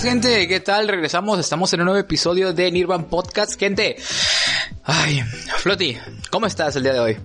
[0.00, 0.86] Gente, ¿qué tal?
[0.86, 3.58] Regresamos, estamos en un nuevo episodio de Nirvan Podcast.
[3.58, 3.96] Gente,
[4.84, 5.22] ay,
[5.56, 5.96] Floti,
[6.30, 7.16] ¿cómo estás el día de hoy?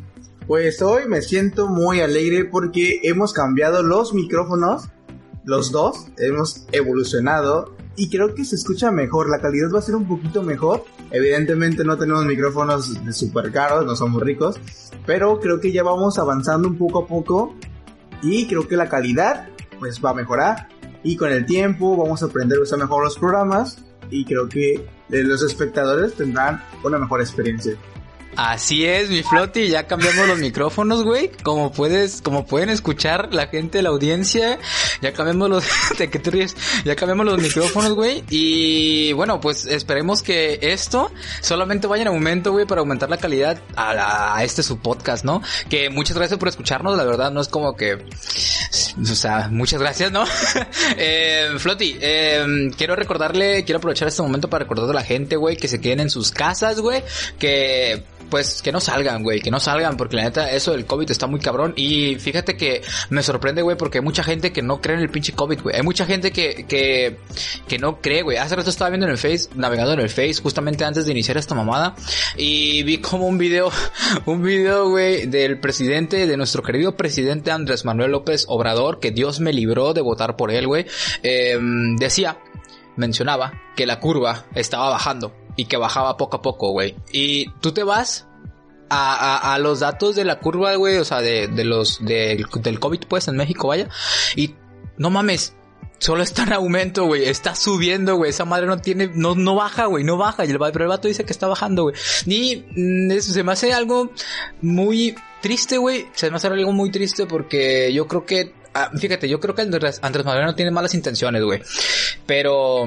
[0.47, 4.85] Pues hoy me siento muy alegre porque hemos cambiado los micrófonos,
[5.45, 9.93] los dos, hemos evolucionado y creo que se escucha mejor, la calidad va a ser
[9.93, 10.83] un poquito mejor.
[11.11, 14.59] Evidentemente no tenemos micrófonos super caros, no somos ricos,
[15.05, 17.55] pero creo que ya vamos avanzando un poco a poco
[18.23, 19.47] y creo que la calidad
[19.79, 20.69] pues va a mejorar
[21.03, 23.77] y con el tiempo vamos a aprender a usar mejor los programas
[24.09, 27.75] y creo que eh, los espectadores tendrán una mejor experiencia.
[28.35, 31.31] Así es, mi Floti, ya cambiamos los micrófonos, güey.
[31.43, 34.59] Como puedes, como pueden escuchar la gente la audiencia,
[35.01, 35.63] ya cambiamos los,
[35.97, 36.33] ¿de qué te?
[36.83, 38.23] Ya cambiamos los micrófonos, güey.
[38.29, 43.61] Y bueno, pues esperemos que esto solamente vaya en aumento, güey, para aumentar la calidad
[43.75, 45.41] a, la- a este su podcast, ¿no?
[45.69, 47.99] Que muchas gracias por escucharnos, la verdad no es como que,
[48.99, 50.23] o sea, muchas gracias, ¿no?
[50.97, 55.55] eh, Floti, eh, quiero recordarle, quiero aprovechar este momento para recordarle a la gente, güey,
[55.55, 57.03] que se queden en sus casas, güey,
[57.37, 61.09] que pues que no salgan, güey, que no salgan, porque la neta, eso del COVID
[61.09, 61.73] está muy cabrón.
[61.75, 65.09] Y fíjate que me sorprende, güey, porque hay mucha gente que no cree en el
[65.09, 65.75] pinche COVID, güey.
[65.75, 67.17] Hay mucha gente que, que,
[67.67, 68.37] que no cree, güey.
[68.37, 71.37] Hace rato estaba viendo en el Face, navegando en el Face, justamente antes de iniciar
[71.37, 71.95] esta mamada,
[72.37, 73.71] y vi como un video,
[74.25, 79.39] un video, güey, del presidente, de nuestro querido presidente Andrés Manuel López Obrador, que Dios
[79.39, 80.85] me libró de votar por él, güey.
[81.21, 81.57] Eh,
[81.97, 82.37] decía,
[82.95, 86.95] mencionaba que la curva estaba bajando y que bajaba poco a poco, güey.
[87.11, 88.27] Y tú te vas
[88.89, 92.45] a, a, a los datos de la curva, güey, o sea, de, de los del,
[92.61, 93.89] del COVID, pues, en México, vaya.
[94.35, 94.55] Y
[94.97, 95.55] no mames.
[95.99, 97.23] Solo está en aumento, güey.
[97.25, 98.31] Está subiendo, güey.
[98.31, 100.03] Esa madre no tiene, no, no baja, güey.
[100.03, 100.45] No baja.
[100.45, 101.95] Y el, pero el vato dice que está bajando, güey.
[102.25, 104.11] Y mm, eso se me hace algo
[104.61, 106.07] muy triste, güey.
[106.13, 109.61] Se me hace algo muy triste porque yo creo que, ah, fíjate, yo creo que
[109.61, 111.61] Andrés, Andrés Manuel no tiene malas intenciones, güey.
[112.25, 112.85] Pero,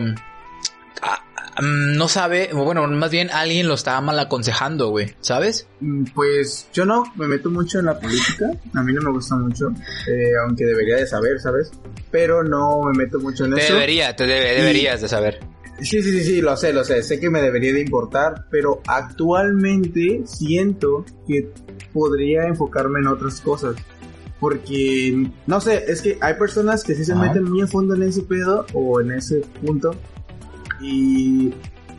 [1.63, 5.15] no sabe, bueno, más bien alguien lo está mal aconsejando, güey.
[5.21, 5.67] ¿Sabes?
[5.81, 9.37] Mm, Pues yo no me meto mucho en la política, a mí no me gusta
[9.37, 9.69] mucho,
[10.09, 11.71] eh, aunque debería de saber, ¿sabes?
[12.11, 13.75] Pero no me meto mucho en eso.
[13.75, 15.41] Debería, te debe- deberías de saber.
[15.81, 18.81] Sí, sí, sí, sí, lo sé, lo sé, sé que me debería de importar, pero
[18.87, 21.51] actualmente siento que
[21.93, 23.77] podría enfocarme en otras cosas.
[24.41, 27.23] Porque, no sé, es que hay personas que sí se Ajá.
[27.23, 29.95] meten muy a fondo en ese pedo o en ese punto
[30.81, 31.53] y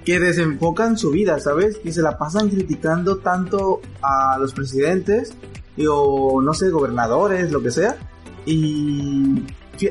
[0.06, 1.78] que desenfocan su vida, ¿sabes?
[1.78, 5.34] Que se la pasan criticando tanto a los presidentes
[5.76, 7.98] y, o, no sé, gobernadores, lo que sea.
[8.46, 9.44] Y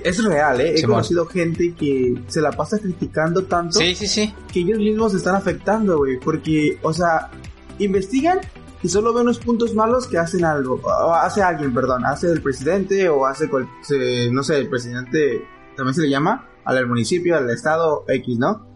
[0.02, 0.72] es real, ¿eh?
[0.75, 0.94] He Simón.
[0.96, 4.34] conocido gente que se la pasa criticando tanto Sí, sí, sí.
[4.52, 6.19] que ellos mismos se están afectando, güey.
[6.19, 7.30] Porque, o sea,
[7.78, 8.41] investigan
[8.82, 10.80] y solo ven los puntos malos que hacen algo.
[10.82, 12.04] O hace alguien, perdón.
[12.04, 15.44] Hace el presidente o hace, cual- se- no sé, el presidente
[15.76, 18.66] también se le llama al municipio, al estado X, ¿no?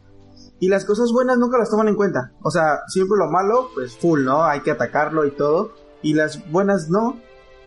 [0.60, 2.32] Y las cosas buenas nunca las toman en cuenta.
[2.42, 4.44] O sea, siempre lo malo, pues full, ¿no?
[4.44, 5.72] Hay que atacarlo y todo.
[6.02, 7.18] Y las buenas no.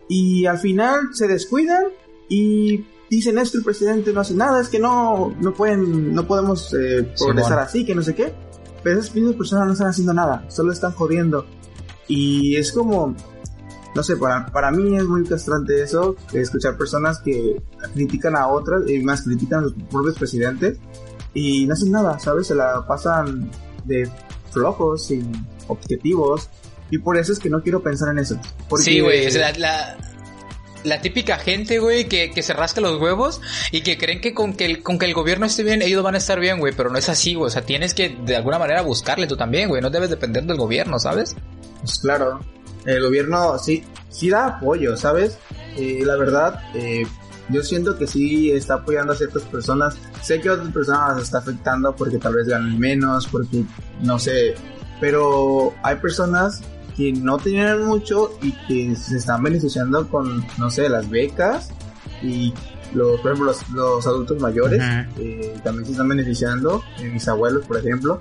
[0.08, 1.86] Y al final se descuidan
[2.28, 6.72] y dicen esto, el presidente no hace nada, es que no, no pueden, no podemos
[6.74, 8.32] eh, progresar así, que no sé qué.
[8.82, 11.46] Pero esas mismas personas no están haciendo nada, solo están jodiendo.
[12.06, 13.16] Y es como,
[13.94, 17.60] no sé, para, para mí es muy castrante eso, escuchar personas que
[17.94, 20.78] critican a otras y más critican a los propios presidentes
[21.34, 22.46] y no hacen nada, ¿sabes?
[22.46, 23.50] Se la pasan
[23.84, 24.08] de
[24.52, 25.30] flojos, sin
[25.68, 26.48] objetivos.
[26.90, 28.38] Y por eso es que no quiero pensar en eso.
[28.68, 29.96] Porque- Sí, güey, es la, la,
[30.84, 33.40] la típica gente, güey, que, que se rasca los huevos
[33.72, 36.14] y que creen que con que, el, con que el gobierno esté bien, ellos van
[36.14, 37.48] a estar bien, güey, pero no es así, güey.
[37.48, 39.80] O sea, tienes que de alguna manera buscarle tú también, güey.
[39.82, 41.34] No debes depender del gobierno, ¿sabes?
[41.80, 42.40] Pues claro,
[42.84, 45.38] el gobierno sí, sí da apoyo, ¿sabes?
[45.76, 47.04] Eh, la verdad, eh,
[47.50, 49.96] yo siento que sí está apoyando a ciertas personas.
[50.22, 53.64] Sé que a otras personas las está afectando porque tal vez ganan menos, porque
[54.00, 54.54] no sé.
[55.00, 56.62] Pero hay personas
[56.96, 61.70] que no tienen mucho y que se están beneficiando con, no sé, las becas
[62.22, 62.54] y
[62.94, 64.80] los, por ejemplo, los, los adultos mayores
[65.18, 68.20] eh, también se están beneficiando, eh, mis abuelos, por ejemplo.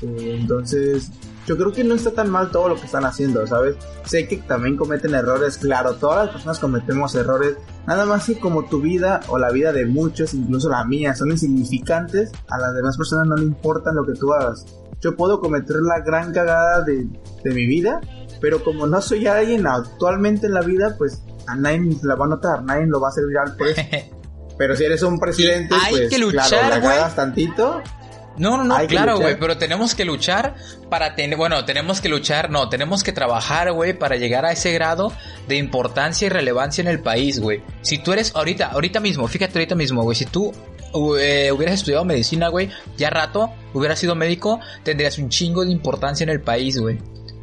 [0.00, 1.10] Eh, entonces,
[1.48, 3.76] yo creo que no está tan mal todo lo que están haciendo, ¿sabes?
[4.04, 7.56] Sé que también cometen errores, claro, todas las personas cometemos errores,
[7.86, 11.30] nada más que como tu vida o la vida de muchos, incluso la mía, son
[11.30, 14.66] insignificantes, a las demás personas no le importan lo que tú hagas.
[15.00, 17.08] Yo puedo cometer la gran cagada de,
[17.42, 18.02] de mi vida,
[18.42, 22.28] pero como no soy alguien actualmente en la vida, pues a nadie la va a
[22.28, 23.80] notar, nadie lo va a hacer viral por eso.
[24.58, 27.80] Pero si eres un presidente, hay pues que luchar, claro, la cagas tantito.
[28.38, 30.54] No, no, no, Hay claro, güey, pero tenemos que luchar
[30.88, 34.72] para tener, bueno, tenemos que luchar, no, tenemos que trabajar, güey, para llegar a ese
[34.72, 35.12] grado
[35.48, 37.62] de importancia y relevancia en el país, güey.
[37.82, 40.52] Si tú eres ahorita, ahorita mismo, fíjate ahorita mismo, güey, si tú
[41.20, 46.24] eh, hubieras estudiado medicina, güey, ya rato, hubieras sido médico, tendrías un chingo de importancia
[46.24, 46.98] en el país, güey.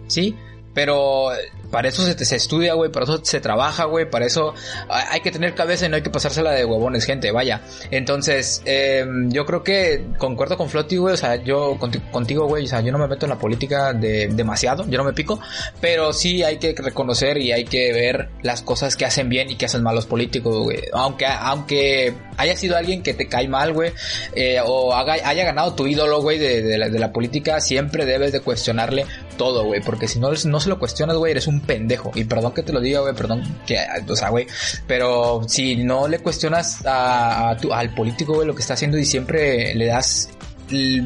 [0.08, 0.36] ¿Sí?
[0.74, 1.30] Pero
[1.76, 4.54] para eso se, estudia, güey, para eso se trabaja, güey, para eso
[4.88, 7.60] hay hay que tener cabeza y no hay que pasársela de huevones, gente, vaya.
[7.92, 12.64] Entonces, eh, yo creo que concuerdo con Flotti, güey, o sea, yo conti- contigo, güey,
[12.64, 15.38] o sea, yo no me meto en la política de demasiado, yo no me pico,
[15.82, 19.58] pero sí hay que reconocer y hay que ver las cosas que hacen bien y
[19.58, 20.80] que hacen mal los políticos, güey.
[20.94, 23.92] Aunque, aunque haya sido alguien que te cae mal, güey,
[24.34, 29.06] eh, o haya ganado tu ídolo, güey, de la política, siempre debes de cuestionarle
[29.38, 32.12] todo, güey, porque si no, no se lo cuestionas, güey, eres un pendejo.
[32.16, 33.78] Y perdón que te lo diga, güey, perdón que,
[34.08, 34.48] o sea, güey,
[34.88, 39.06] pero si no le cuestionas a, tu- al político, güey, lo que está haciendo y
[39.06, 40.30] siempre le das,
[40.72, 41.04] l-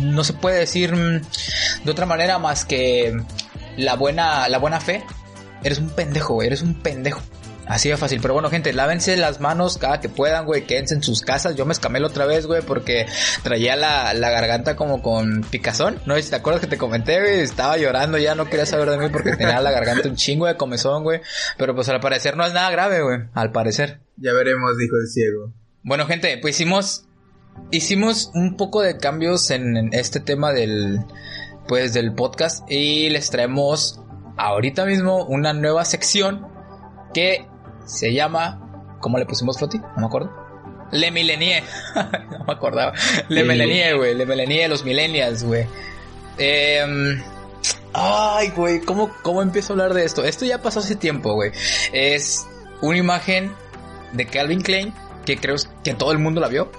[0.00, 1.20] no se puede decir mm,
[1.84, 3.14] de otra manera más que
[3.76, 5.02] la buena, la buena fe,
[5.64, 7.20] eres un pendejo, güey, eres un pendejo.
[7.66, 8.20] Así de fácil.
[8.20, 10.66] Pero bueno, gente, lávense las manos cada que puedan, güey.
[10.66, 11.54] Quédense en sus casas.
[11.54, 13.06] Yo me escamé la otra vez, güey, porque
[13.42, 16.00] traía la, la garganta como con picazón.
[16.06, 17.40] No sé si te acuerdas que te comenté, güey.
[17.40, 20.56] Estaba llorando ya, no quería saber de mí porque tenía la garganta un chingo de
[20.56, 21.20] comezón, güey.
[21.56, 23.18] Pero pues al parecer no es nada grave, güey.
[23.32, 24.00] Al parecer.
[24.16, 25.52] Ya veremos, dijo el ciego.
[25.82, 27.06] Bueno, gente, pues hicimos
[27.70, 31.00] hicimos un poco de cambios en, en este tema del
[31.68, 34.00] pues del podcast y les traemos
[34.36, 36.46] ahorita mismo una nueva sección
[37.14, 37.46] que
[37.92, 38.60] se llama
[39.00, 39.78] ¿cómo le pusimos Floti?
[39.78, 40.30] No me acuerdo.
[40.92, 41.62] Le Milenie.
[41.94, 42.92] no me acordaba.
[43.28, 43.44] Le.
[43.44, 44.14] Milenie, güey.
[44.14, 45.66] Le Milenie, los millennials, güey.
[46.38, 47.22] Em,
[47.94, 50.24] Ay, güey, ¿cómo, ¿cómo empiezo a hablar de esto?
[50.24, 51.52] Esto ya pasó hace tiempo, güey.
[51.92, 52.46] Es
[52.80, 53.52] una imagen
[54.12, 54.94] de Calvin Klein
[55.26, 56.70] que creo que todo el mundo la vio.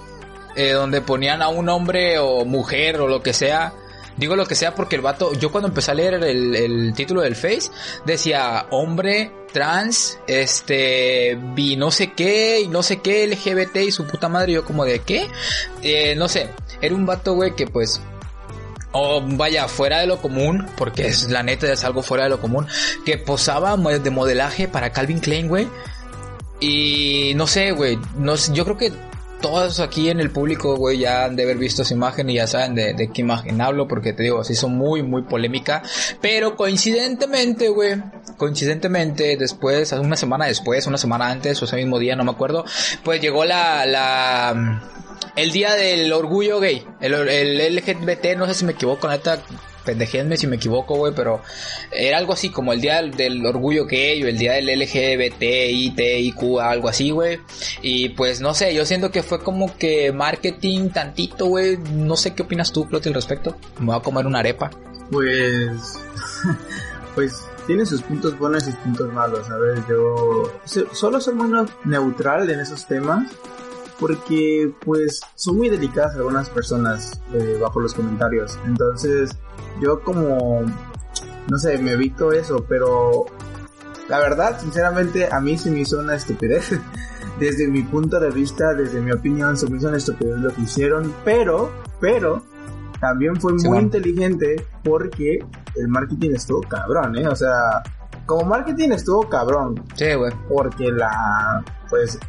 [0.55, 3.73] eh, donde ponían a un hombre o mujer o lo que sea.
[4.17, 7.21] Digo lo que sea porque el vato, yo cuando empecé a leer el, el título
[7.21, 7.71] del Face,
[8.05, 14.05] decía hombre, trans, este, bi no sé qué, y no sé qué, LGBT y su
[14.05, 15.27] puta madre, yo como de qué,
[15.81, 16.49] Eh, no sé,
[16.81, 18.01] era un vato, güey, que pues
[18.93, 22.39] o vaya, fuera de lo común, porque es la neta es algo fuera de lo
[22.39, 22.67] común,
[23.05, 25.67] que posaba de modelaje para Calvin Klein, güey.
[26.59, 28.93] Y no sé, güey, no yo creo que
[29.43, 32.47] todos aquí en el público, güey, ya han de haber visto esa imagen y ya
[32.47, 35.83] saben de, qué imagen hablo, porque te digo, se hizo muy, muy polémica.
[36.21, 38.01] Pero coincidentemente, güey,
[38.37, 42.63] coincidentemente, después, una semana después, una semana antes, o ese mismo día, no me acuerdo,
[43.03, 44.81] pues llegó la, la,
[45.35, 49.39] el día del orgullo gay, el, el LGBT, no sé si me equivoco, neta,
[49.85, 51.41] pendejéenme si me equivoco, güey, pero
[51.91, 55.41] era algo así como el día del, orgullo gay o el día del LGBT,
[56.19, 57.39] IQ, algo así, güey.
[57.81, 61.77] Y pues no sé, yo siento que fue como que marketing tantito, güey.
[61.77, 63.57] No sé qué opinas tú, Clotilde, al respecto.
[63.79, 64.69] Me voy a comer una arepa.
[65.11, 65.99] Pues.
[67.15, 69.79] pues tiene sus puntos buenos y sus puntos malos, ¿sabes?
[69.87, 70.51] Yo.
[70.65, 73.31] so- Solo soy muy neu- neutral en esos temas.
[73.99, 78.57] Porque, pues, son muy delicadas algunas personas eh, bajo los comentarios.
[78.65, 79.31] Entonces,
[79.81, 80.61] yo como.
[81.49, 83.25] No sé, me evito eso, pero.
[84.09, 86.71] La verdad, sinceramente, a mí se me hizo una estupidez.
[87.39, 90.61] Desde mi punto de vista, desde mi opinión, se me hizo una estupidez lo que
[90.61, 91.11] hicieron.
[91.25, 92.43] Pero, pero,
[92.99, 93.81] también fue Sí, muy bueno.
[93.85, 95.39] inteligente porque
[95.75, 97.27] el marketing estuvo cabrón, ¿eh?
[97.27, 97.81] O sea,
[98.27, 100.31] como marketing estuvo cabrón Sí, güey.
[100.47, 102.19] porque la, pues,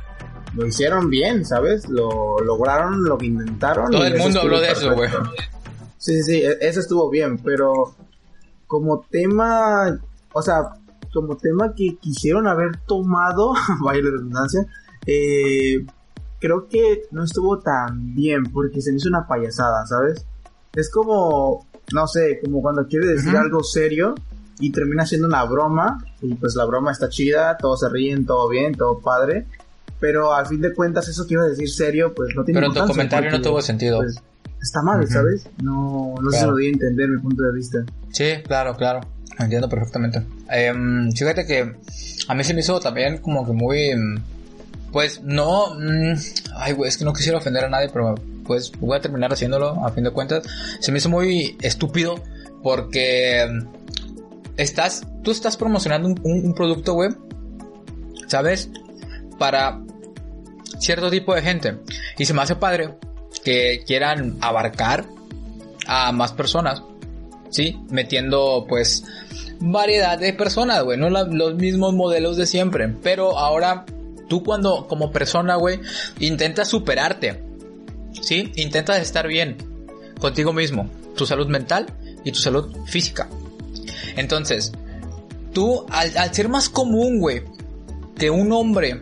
[0.56, 1.88] lo hicieron bien, ¿sabes?
[1.88, 3.90] Lo lograron, lo que intentaron.
[3.90, 5.10] Todo el mundo habló de eso, güey.
[5.98, 7.94] Sí, sí, sí, e- eso estuvo bien, pero
[8.66, 9.98] como tema,
[10.32, 10.62] o sea,
[11.12, 14.66] como tema que quisieron haber tomado, vaya la redundancia,
[15.06, 15.84] eh,
[16.40, 20.26] creo que no estuvo tan bien porque se me hizo una payasada, ¿sabes?
[20.74, 24.14] Es como, no sé, como cuando quiere decir algo serio
[24.58, 28.48] y termina siendo una broma y pues la broma está chida, todos se ríen, todo
[28.48, 29.46] bien, todo padre,
[30.00, 32.72] pero al fin de cuentas eso que iba a decir serio pues no tiene Pero
[32.72, 33.98] tu comentario no tuvo sentido.
[34.00, 34.16] pues,
[34.62, 35.06] está mal.
[35.08, 35.48] ¿sabes?
[35.62, 36.50] No, no Claro.
[36.52, 37.84] lo di a entender mi punto de vista.
[38.12, 39.00] Sí, claro, claro.
[39.38, 40.22] Entiendo perfectamente.
[40.50, 41.74] Em, fíjate que
[42.28, 43.90] a mí se me hizo también como que muy...
[43.90, 44.22] em,
[44.92, 45.74] Pues no...
[45.74, 46.14] mm,
[46.56, 48.14] ay, güey, es que no quisiera ofender a nadie, pero
[48.46, 50.44] pues voy a terminar haciéndolo a fin de cuentas.
[50.80, 52.14] Se me hizo muy estúpido
[52.62, 53.44] Porque
[54.56, 57.10] estás, tú estás promocionando un, un- un producto, güey,
[58.28, 58.70] ¿sabes?
[59.38, 59.80] Para
[60.78, 61.78] cierto tipo de gente.
[62.18, 62.94] Y se me hace padre
[63.44, 65.06] que quieran abarcar
[65.86, 66.82] a más personas,
[67.50, 67.76] ¿sí?
[67.90, 69.04] Metiendo, pues,
[69.60, 72.88] variedad de personas, güey, no los mismos modelos de siempre.
[73.02, 73.84] Pero ahora,
[74.28, 75.80] tú cuando, como persona, güey,
[76.20, 77.42] intentas superarte,
[78.20, 78.52] ¿sí?
[78.56, 79.56] Intentas estar bien
[80.18, 81.86] contigo mismo, tu salud mental
[82.24, 83.28] y tu salud física.
[84.16, 84.72] Entonces,
[85.52, 87.42] tú, al, al ser más común, güey,
[88.16, 89.00] que un hombre,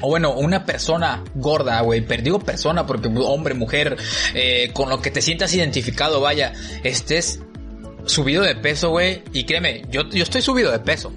[0.00, 3.96] o bueno, una persona gorda, güey, pero digo persona porque hombre, mujer,
[4.34, 6.52] eh, con lo que te sientas identificado, vaya,
[6.84, 7.40] estés
[8.04, 11.12] subido de peso, güey, y créeme, yo, yo estoy subido de peso,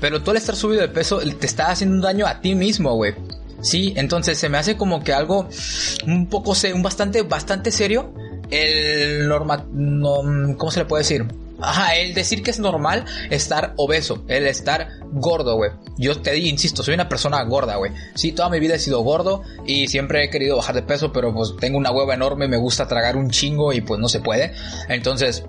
[0.00, 2.94] pero tú al estar subido de peso te está haciendo un daño a ti mismo,
[2.94, 3.14] güey.
[3.62, 5.46] Sí, entonces se me hace como que algo
[6.06, 8.14] un poco, un bastante, bastante serio
[8.50, 11.26] el norma, no, ¿cómo se le puede decir?
[11.62, 15.70] Ajá, el decir que es normal estar obeso, el estar gordo, güey.
[15.98, 17.92] Yo te digo, insisto, soy una persona gorda, güey.
[18.14, 21.32] Sí, toda mi vida he sido gordo y siempre he querido bajar de peso, pero
[21.34, 24.52] pues tengo una hueva enorme, me gusta tragar un chingo y pues no se puede.
[24.88, 25.44] Entonces,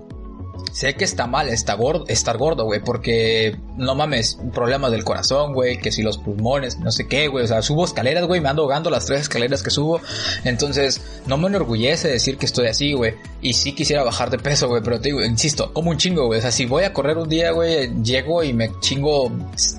[0.72, 5.52] sé que está mal estar gordo, estar gordo, güey, porque no mames, problemas del corazón,
[5.52, 8.48] güey, que si los pulmones, no sé qué, güey, o sea, subo escaleras, güey, me
[8.48, 10.00] ando ahogando las tres escaleras que subo,
[10.44, 14.68] entonces no me enorgullece decir que estoy así, güey, y sí quisiera bajar de peso,
[14.68, 17.18] güey, pero te digo, insisto, como un chingo, güey, o sea, si voy a correr
[17.18, 19.30] un día, güey, llego y me chingo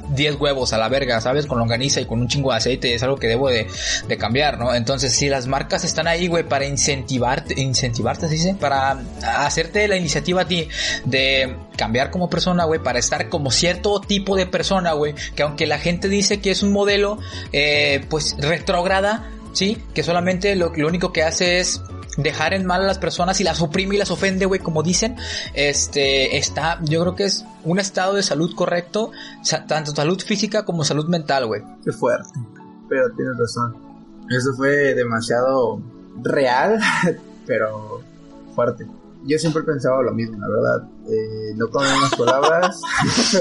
[0.09, 1.47] 10 huevos a la verga, ¿sabes?
[1.47, 3.67] Con longaniza y con un chingo de aceite, es algo que debo de,
[4.07, 4.75] de cambiar, ¿no?
[4.75, 8.55] Entonces, si las marcas están ahí, güey, para incentivarte, incentivarte, ¿se dice?
[8.59, 9.01] Para
[9.39, 10.67] hacerte la iniciativa a ti
[11.05, 15.65] de cambiar como persona, güey, para estar como cierto tipo de persona, güey, que aunque
[15.67, 17.17] la gente dice que es un modelo,
[17.51, 19.77] eh, pues retrógrada, ¿sí?
[19.93, 21.81] Que solamente lo, lo único que hace es
[22.17, 25.15] dejar en mal a las personas y las oprime y las ofende, güey, como dicen,
[25.53, 29.11] este, está, yo creo que es un estado de salud correcto,
[29.67, 31.61] tanto salud física como salud mental, güey.
[31.83, 32.29] Qué fuerte.
[32.89, 33.75] Pero tienes razón.
[34.29, 35.81] Eso fue demasiado
[36.21, 36.79] real,
[37.47, 38.01] pero
[38.55, 38.85] fuerte.
[39.25, 40.89] Yo siempre he pensado lo mismo, la verdad.
[41.09, 42.81] Eh, no con unas palabras,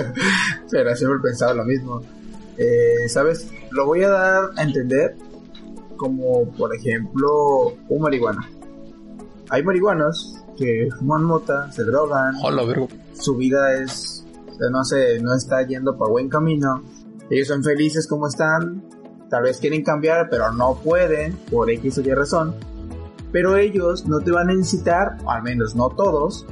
[0.71, 2.03] pero siempre he pensado lo mismo.
[2.57, 3.49] Eh, ¿Sabes?
[3.71, 5.17] Lo voy a dar a entender
[5.97, 8.49] como, por ejemplo, un marihuana.
[9.51, 12.89] Hay marihuanos que fuman mota, se drogan, Hola, vergo.
[13.15, 14.25] su vida es,
[14.71, 16.83] no sé, no está yendo para buen camino.
[17.31, 18.83] Ellos son felices como están,
[19.31, 22.55] tal vez quieren cambiar, pero no pueden, por X o Y razón.
[23.33, 26.47] Pero ellos no te van a incitar, o al menos no todos,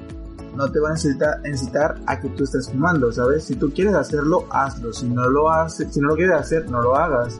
[0.57, 3.45] no te van a incitar, incitar a que tú estés fumando, ¿sabes?
[3.45, 4.93] Si tú quieres hacerlo, hazlo.
[4.93, 7.39] Si no lo haces, si no lo quieres hacer, no lo hagas.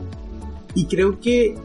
[0.75, 1.59] Y creo que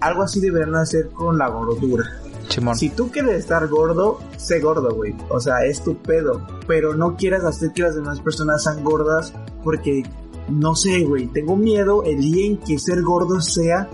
[0.00, 2.04] algo así deberían hacer con la gordura.
[2.48, 2.76] Chimón.
[2.76, 5.14] Si tú quieres estar gordo, sé gordo, güey.
[5.30, 6.46] O sea, es tu pedo.
[6.66, 9.32] Pero no quieras hacer que las demás personas sean gordas
[9.64, 10.02] porque,
[10.48, 11.28] no sé, güey.
[11.28, 13.88] Tengo miedo el día en que ser gordo sea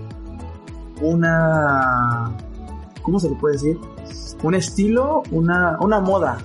[1.00, 2.36] una...
[3.08, 3.78] ¿Cómo se le puede decir?
[4.42, 6.36] Un estilo, una, una moda.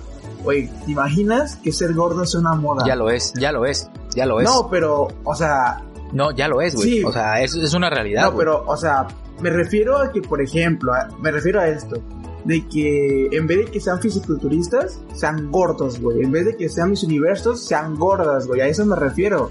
[0.42, 2.86] Güey, ¿te imaginas que ser gordo sea una moda?
[2.86, 4.46] Ya lo es, ya lo es, ya lo es.
[4.48, 5.82] No, pero, o sea,
[6.14, 6.88] No, ya lo es, güey.
[6.88, 7.04] Sí.
[7.04, 8.30] O sea, es, es una realidad.
[8.30, 9.06] No, pero, o sea,
[9.42, 10.90] me refiero a que, por ejemplo,
[11.20, 11.96] me refiero a esto.
[12.46, 16.22] De que en vez de que sean fisiculturistas, sean gordos, güey.
[16.22, 18.62] En vez de que sean mis universos, sean gordas, güey.
[18.62, 19.50] A eso me refiero.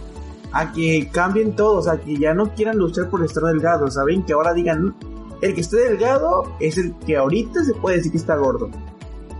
[0.51, 4.23] A que cambien todos, a que ya no quieran luchar por estar delgados, ¿saben?
[4.23, 4.95] Que ahora digan,
[5.45, 8.69] el que esté delgado es el que ahorita se puede decir que está gordo.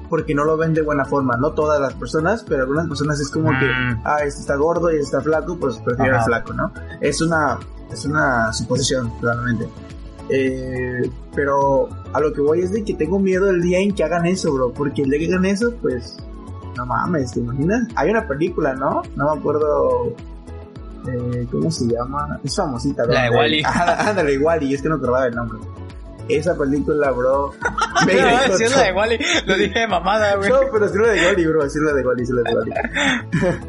[0.10, 1.36] Porque no lo ven de buena forma.
[1.38, 4.02] No todas las personas, pero algunas personas es como que, Mm.
[4.06, 6.72] ah, este está gordo y este está flaco, pues prefiero el flaco, ¿no?
[7.02, 7.58] Es una,
[7.92, 9.68] es una suposición, claramente.
[10.30, 14.04] Eh, pero a lo que voy es de que tengo miedo el día en que
[14.04, 14.72] hagan eso, bro.
[14.72, 16.18] Porque el día que hagan eso, pues,
[16.78, 17.88] no mames, ¿te imaginas?
[17.96, 19.02] Hay una película, ¿no?
[19.16, 20.14] No me acuerdo.
[21.12, 22.40] Eh, ¿Cómo se llama?
[22.44, 23.62] Es famosita, La de.
[23.66, 25.60] Ah, Ándale, Wally, es que no acordaba el nombre.
[26.30, 27.52] Esa película, bro.
[28.08, 30.50] me No, si es la de Wally, lo dije de mamada, güey.
[30.50, 31.70] no, pero es la de Goli, bro.
[31.70, 32.72] Sí, es la de Goli, sí, es la de Goli.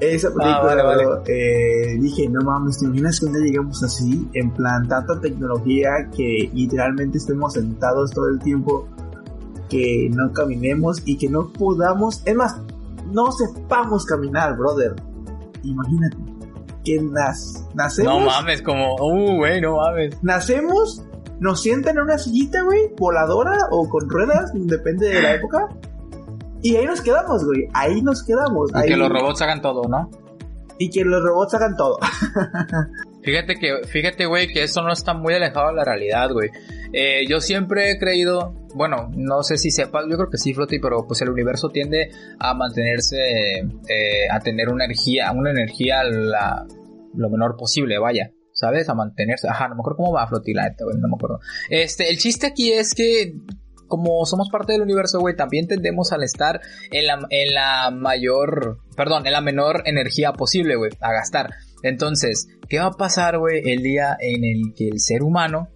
[0.00, 1.04] Esa película, Ah, vale, vale.
[1.06, 4.28] bro, eh, dije, no mames, ¿te imaginas que un día llegamos así?
[4.34, 8.86] En plan, tanta tecnología que literalmente estemos sentados todo el tiempo,
[9.68, 12.56] que no caminemos y que no podamos, es más,
[13.12, 14.94] no sepamos caminar, brother.
[15.64, 16.16] Imagínate,
[16.84, 20.16] que nas, nacemos, No mames, como, uh, güey, no mames.
[20.22, 21.02] nacemos,
[21.40, 25.68] nos sientan en una sillita, güey, voladora o con ruedas, depende de la época.
[26.62, 27.68] Y ahí nos quedamos, güey.
[27.72, 28.70] Ahí nos quedamos.
[28.74, 30.10] Y ahí- que los robots hagan todo, ¿no?
[30.78, 31.98] Y que los robots hagan todo.
[33.22, 36.50] Fíjate que, fíjate, güey, que eso no está muy alejado de la realidad, güey.
[36.92, 40.78] Eh, yo siempre he creído bueno, no sé si sepas, yo creo que sí, Flotti,
[40.78, 43.16] pero pues el universo tiende a mantenerse,
[43.88, 46.66] eh, a tener una energía, una energía la,
[47.14, 48.30] lo menor posible, vaya.
[48.58, 48.88] ¿Sabes?
[48.88, 49.48] A mantenerse.
[49.48, 51.38] Ajá, no me acuerdo cómo va a flotar la neta, no me acuerdo.
[51.70, 53.34] Este, el chiste aquí es que
[53.86, 56.60] como somos parte del universo, güey, también tendemos al estar
[56.90, 61.54] en la, en la mayor, perdón, en la menor energía posible, güey, a gastar.
[61.84, 65.68] Entonces, ¿qué va a pasar, güey, el día en el que el ser humano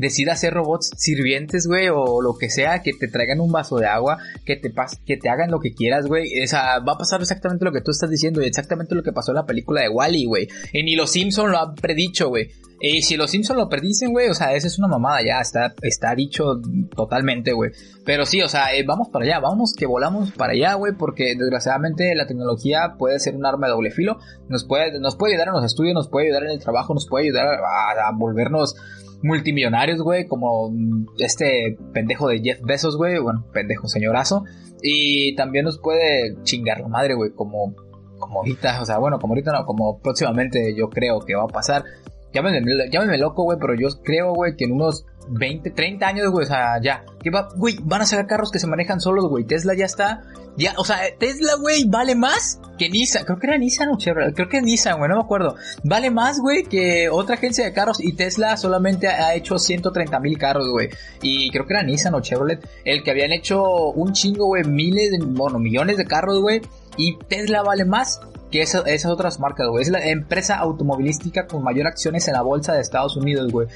[0.00, 3.86] decida hacer robots sirvientes, güey, o lo que sea, que te traigan un vaso de
[3.86, 4.72] agua, que te,
[5.04, 6.42] que te hagan lo que quieras, güey.
[6.42, 9.12] O sea, va a pasar exactamente lo que tú estás diciendo y exactamente lo que
[9.12, 10.48] pasó en la película de Wally, güey.
[10.72, 12.48] Y ni los Simpsons lo han predicho, güey.
[12.82, 15.74] Y si los Simpsons lo predicen, güey, o sea, esa es una mamada, ya está,
[15.82, 16.58] está dicho
[16.96, 17.72] totalmente, güey.
[18.06, 21.34] Pero sí, o sea, eh, vamos para allá, vamos que volamos para allá, güey, porque
[21.38, 24.16] desgraciadamente la tecnología puede ser un arma de doble filo.
[24.48, 27.06] Nos puede, nos puede ayudar en los estudios, nos puede ayudar en el trabajo, nos
[27.06, 28.74] puede ayudar a volvernos
[29.22, 30.72] multimillonarios, güey, como
[31.18, 34.44] este pendejo de Jeff Bezos, güey, bueno, pendejo señorazo,
[34.82, 37.74] y también nos puede chingar la madre, güey, como,
[38.18, 41.48] como ahorita, o sea, bueno, como ahorita no, como próximamente yo creo que va a
[41.48, 41.84] pasar.
[42.32, 46.44] Llámenme, llámenme loco, güey, pero yo creo, güey, que en unos 20, 30 años, güey,
[46.44, 47.04] o sea, ya.
[47.22, 49.44] Que va, güey, van a sacar carros que se manejan solos, güey.
[49.44, 50.22] Tesla ya está.
[50.56, 53.24] Ya, o sea, Tesla, güey, vale más que Nissan.
[53.24, 54.34] Creo que era Nissan o Chevrolet.
[54.34, 55.54] Creo que es Nissan, güey, no me acuerdo.
[55.84, 58.00] Vale más, güey, que otra agencia de carros.
[58.00, 60.90] Y Tesla solamente ha hecho 130 mil carros, güey.
[61.22, 62.66] Y creo que era Nissan o Chevrolet.
[62.84, 66.60] El que habían hecho un chingo, güey, miles, de, bueno, millones de carros, güey.
[66.96, 68.20] Y Tesla vale más
[68.50, 69.82] que esas otras marcas, güey.
[69.82, 73.68] Es la empresa automovilística con mayor acciones en la bolsa de Estados Unidos, güey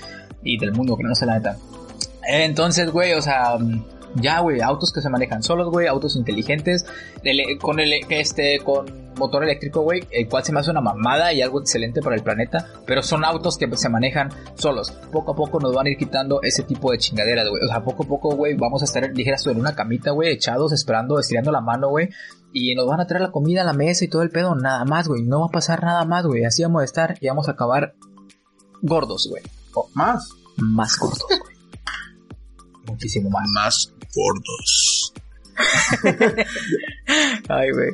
[0.44, 1.56] y del mundo, que no sé la neta.
[2.26, 3.58] Entonces, güey, o sea,
[4.16, 6.86] ya, güey, autos que se manejan solos, güey, autos inteligentes,
[7.60, 11.42] con el, este, con motor eléctrico, güey, el cual se me hace una mamada y
[11.42, 14.92] algo excelente para el planeta, pero son autos que se manejan solos.
[15.12, 17.62] Poco a poco nos van a ir quitando ese tipo de chingaderas, güey.
[17.64, 20.72] O sea, poco a poco, güey, vamos a estar ligeras en una camita, güey, echados,
[20.72, 22.08] esperando, estirando la mano, güey,
[22.52, 24.84] y nos van a traer la comida a la mesa y todo el pedo, nada
[24.84, 25.22] más, güey.
[25.22, 26.44] No va a pasar nada más, güey.
[26.44, 27.94] Así vamos a estar y vamos a acabar
[28.82, 29.42] gordos, güey
[29.95, 30.31] más.
[30.57, 31.57] Más gordos, güey.
[32.87, 33.48] Muchísimo más.
[33.55, 35.12] Más gordos.
[37.48, 37.90] Ay, güey.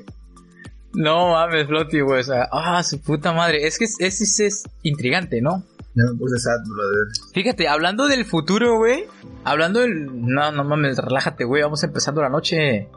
[0.94, 2.20] No mames, Floti, güey.
[2.20, 3.66] O sea, ah, su puta madre.
[3.66, 5.64] Es que es, es, es intrigante, ¿no?
[5.94, 7.06] Ya me puse sad, brother.
[7.32, 9.06] Fíjate, hablando del futuro, güey.
[9.44, 10.06] Hablando del.
[10.26, 11.62] No, no mames, relájate, güey.
[11.62, 12.88] Vamos empezando la noche.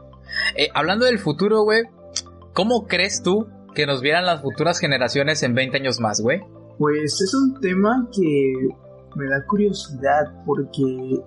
[0.56, 1.82] Eh, hablando del futuro, güey.
[2.52, 6.40] ¿Cómo crees tú que nos vieran las futuras generaciones en 20 años más, güey?
[6.78, 8.68] Pues es un tema que
[9.14, 11.22] me da curiosidad porque,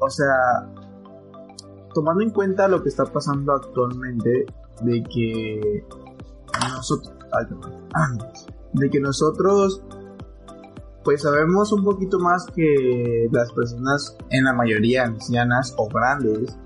[0.00, 0.68] o sea,
[1.94, 4.46] tomando en cuenta lo que está pasando actualmente,
[4.82, 5.84] de que
[6.70, 7.12] nosotros,
[8.72, 9.82] de que nosotros,
[11.04, 16.58] pues sabemos un poquito más que las personas, en la mayoría ancianas o grandes,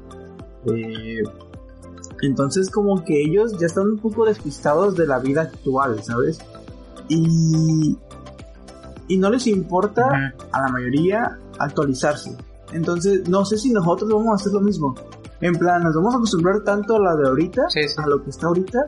[0.66, 1.22] eh,
[2.22, 6.38] entonces como que ellos ya están un poco despistados de la vida actual, ¿sabes?
[7.08, 7.98] Y
[9.10, 12.36] y no les importa a la mayoría actualizarse.
[12.72, 14.94] Entonces, no sé si nosotros vamos a hacer lo mismo.
[15.40, 17.62] En plan, nos vamos a acostumbrar tanto a la de ahorita,
[17.96, 18.78] a lo que está ahorita.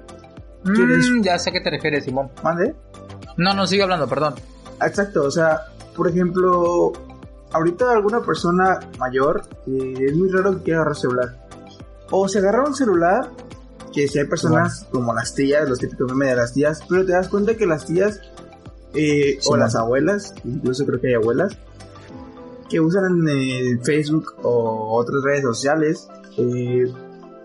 [0.63, 2.31] Mm, ya sé a qué te refieres, Simón.
[2.45, 2.73] ¿Mande?
[3.37, 4.35] No, no, sigue hablando, perdón.
[4.81, 5.63] Exacto, o sea,
[5.97, 6.93] por ejemplo,
[7.51, 11.49] ahorita alguna persona mayor, eh, es muy raro que quiera agarrar celular.
[12.13, 13.29] O se agarra un celular,
[13.93, 17.11] que si hay personas como las tías, los típicos memes de las tías, pero te
[17.11, 18.21] das cuenta que las tías
[18.95, 21.57] eh, o las abuelas, incluso creo que hay abuelas,
[22.69, 26.85] que usan eh, Facebook o otras redes sociales, eh,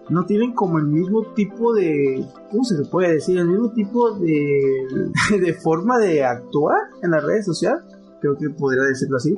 [0.10, 3.38] no tienen como el mismo tipo de, ¿cómo se puede decir?
[3.38, 4.88] El mismo tipo de,
[5.40, 7.82] de forma de actuar en las redes sociales,
[8.22, 9.38] creo que podría decirlo así.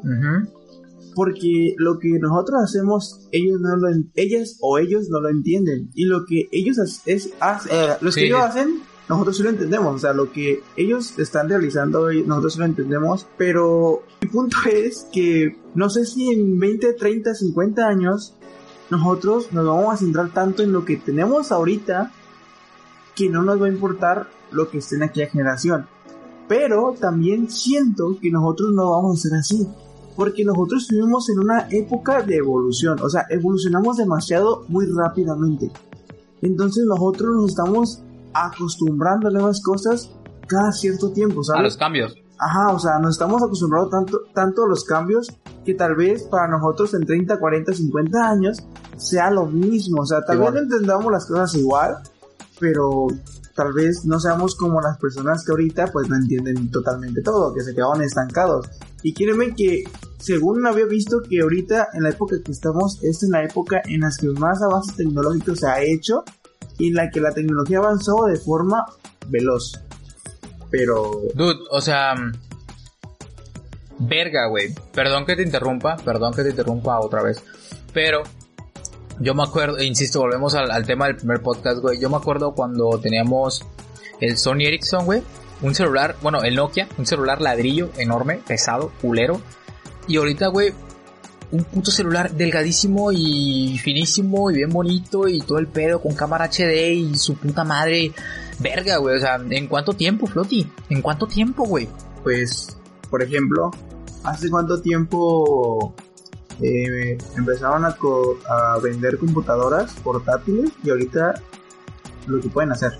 [1.15, 5.89] Porque lo que nosotros hacemos, ellos no lo, ellas o ellos no lo entienden.
[5.95, 7.33] Y lo que ellos es, es
[8.01, 12.11] los que ellos hacen, nosotros sí lo entendemos, o sea, lo que ellos están realizando,
[12.11, 17.33] nosotros sí lo entendemos, pero mi punto es que no sé si en 20, 30,
[17.33, 18.35] 50 años
[18.91, 22.11] nosotros nos vamos a centrar tanto en lo que tenemos ahorita
[23.15, 25.87] que no nos va a importar lo que esté en aquella generación.
[26.47, 29.67] Pero también siento que nosotros no vamos a ser así.
[30.15, 32.99] Porque nosotros estuvimos en una época de evolución.
[33.01, 35.71] O sea, evolucionamos demasiado muy rápidamente.
[36.41, 40.11] Entonces nosotros nos estamos acostumbrando a nuevas cosas
[40.47, 41.59] cada cierto tiempo, ¿sabes?
[41.59, 42.15] A los cambios.
[42.39, 45.27] Ajá, o sea, nos estamos acostumbrando tanto, tanto a los cambios
[45.65, 48.63] que tal vez para nosotros en 30, 40, 50 años
[48.97, 50.01] sea lo mismo.
[50.01, 51.97] O sea, tal vez no entendamos las cosas igual,
[52.59, 53.07] pero
[53.55, 57.61] tal vez no seamos como las personas que ahorita pues no entienden totalmente todo, que
[57.61, 58.69] se quedaron estancados.
[59.03, 59.83] Y créeme que
[60.17, 63.99] según había visto que ahorita en la época que estamos es en la época en
[64.01, 66.23] la que más avance tecnológico se ha hecho
[66.79, 68.85] en la que la tecnología avanzó de forma
[69.27, 69.79] veloz.
[70.71, 71.21] Pero...
[71.33, 72.15] Dude, o sea...
[73.99, 74.73] Verga, güey.
[74.93, 77.43] Perdón que te interrumpa, perdón que te interrumpa otra vez.
[77.93, 78.23] Pero
[79.19, 81.99] yo me acuerdo, insisto, volvemos al, tema del primer podcast, güey.
[81.99, 83.65] Yo me acuerdo cuando teníamos
[84.21, 85.21] el Sony Ericsson, güey.
[85.61, 89.41] Un celular, bueno, el Nokia, un celular ladrillo enorme, pesado, culero.
[90.07, 90.73] Y ahorita, güey,
[91.51, 96.45] un puto celular delgadísimo y finísimo y bien bonito y todo el pedo con cámara
[96.45, 98.11] HD y su puta madre.
[98.59, 99.17] Verga, güey.
[99.17, 100.69] O sea, ¿en cuánto tiempo, Floti?
[100.89, 101.87] ¿En cuánto tiempo, güey?
[102.23, 102.77] Pues,
[103.09, 103.71] por ejemplo,
[104.23, 105.95] ¿hace cuánto tiempo
[106.61, 111.41] eh, empezaron a, vender computadoras portátiles y ahorita
[112.27, 112.93] lo que pueden hacer.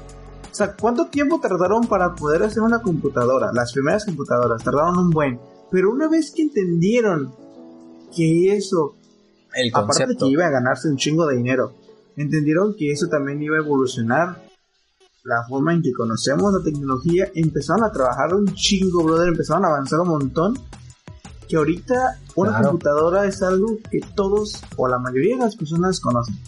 [0.50, 3.52] O sea, ¿cuánto tiempo tardaron para poder hacer una computadora?
[3.54, 5.40] Las primeras computadoras tardaron un buen.
[5.72, 7.34] Pero una vez que entendieron
[8.15, 8.95] que eso,
[9.54, 11.74] el aparte que iba a ganarse un chingo de dinero,
[12.15, 14.50] entendieron que eso también iba a evolucionar
[15.24, 19.69] la forma en que conocemos la tecnología, empezaron a trabajar un chingo, brother, empezaron a
[19.69, 20.60] avanzar un montón
[21.48, 26.39] que ahorita una computadora es algo que todos o la mayoría de las personas conocen.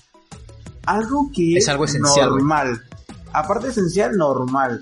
[0.86, 2.82] Algo que es, algo esencial, normal.
[3.34, 4.80] Aparte esencial, normal.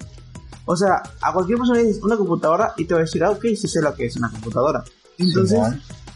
[0.66, 3.32] O sea, a cualquier persona le dices una computadora y te va a decir, ah,
[3.32, 4.84] ok, sí sé lo que es una computadora.
[5.18, 5.60] Entonces,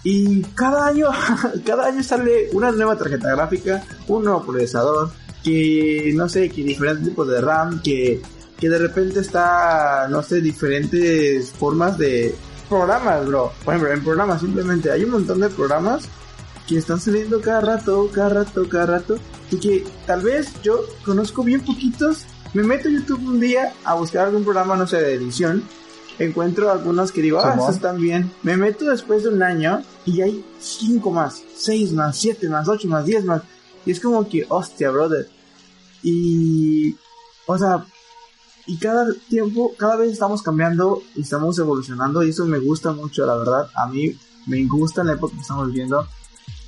[0.04, 1.08] y cada año,
[1.66, 5.12] cada año sale una nueva tarjeta gráfica, un nuevo procesador,
[5.44, 8.22] que no sé, que diferentes tipos de RAM, que,
[8.60, 12.36] que de repente está, no sé, diferentes formas de,
[12.74, 13.52] programas, bro.
[13.64, 16.06] Por ejemplo, en programas simplemente hay un montón de programas
[16.68, 19.16] que están saliendo cada rato, cada rato, cada rato.
[19.52, 22.26] Y que tal vez yo conozco bien poquitos.
[22.54, 25.64] Me meto a YouTube un día a buscar algún programa, no sé, de edición.
[26.20, 28.32] Encuentro algunos que digo, ah, estos están bien.
[28.44, 32.88] Me meto después de un año y hay cinco más, seis más, siete más, ocho
[32.88, 33.42] más, diez más.
[33.86, 35.28] Y es como que, hostia, brother.
[36.04, 36.96] Y,
[37.48, 37.86] o sea,
[38.66, 43.26] y cada tiempo, cada vez estamos cambiando y estamos evolucionando y eso me gusta mucho,
[43.26, 43.70] la verdad.
[43.76, 46.08] A mí me gusta la época que estamos viviendo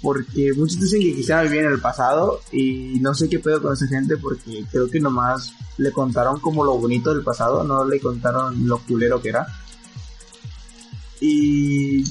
[0.01, 3.73] porque muchos dicen que quisieran vivir en el pasado y no sé qué pedo con
[3.73, 7.99] esa gente porque creo que nomás le contaron como lo bonito del pasado, no le
[7.99, 9.47] contaron lo culero que era.
[11.19, 12.03] Y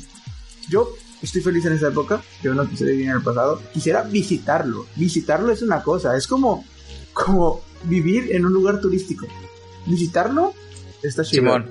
[0.69, 0.89] yo
[1.23, 4.87] estoy feliz en esa época, yo no quisiera vivir en el pasado, quisiera visitarlo.
[4.97, 6.65] Visitarlo es una cosa, es como
[7.13, 9.27] como vivir en un lugar turístico
[9.87, 10.55] visitarlo
[11.03, 11.65] está chido.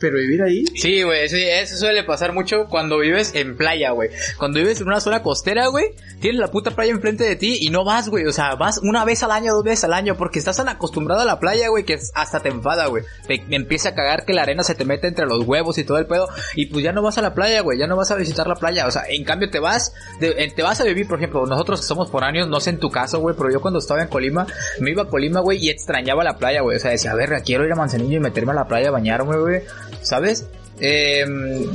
[0.00, 0.64] Pero vivir ahí.
[0.74, 4.08] Sí, güey, sí, eso suele pasar mucho cuando vives en playa, güey.
[4.38, 7.68] Cuando vives en una zona costera, güey, tienes la puta playa enfrente de ti y
[7.68, 8.24] no vas, güey.
[8.24, 11.20] O sea, vas una vez al año, dos veces al año, porque estás tan acostumbrado
[11.20, 13.04] a la playa, güey, que hasta te enfada, güey.
[13.26, 15.98] Te empieza a cagar que la arena se te mete entre los huevos y todo
[15.98, 16.28] el pedo.
[16.54, 18.54] Y pues ya no vas a la playa, güey, ya no vas a visitar la
[18.54, 18.86] playa.
[18.86, 22.08] O sea, en cambio te vas, te vas a vivir, por ejemplo, nosotros que somos
[22.08, 24.46] por años, no sé en tu caso, güey, pero yo cuando estaba en Colima,
[24.80, 26.78] me iba a Colima, güey, y extrañaba la playa, güey.
[26.78, 28.92] O sea, decía, a ver, quiero ir a Manzanillo y meterme a la playa a
[28.92, 29.60] bañarme, güey.
[30.02, 30.46] ¿Sabes?
[30.80, 31.26] Eh,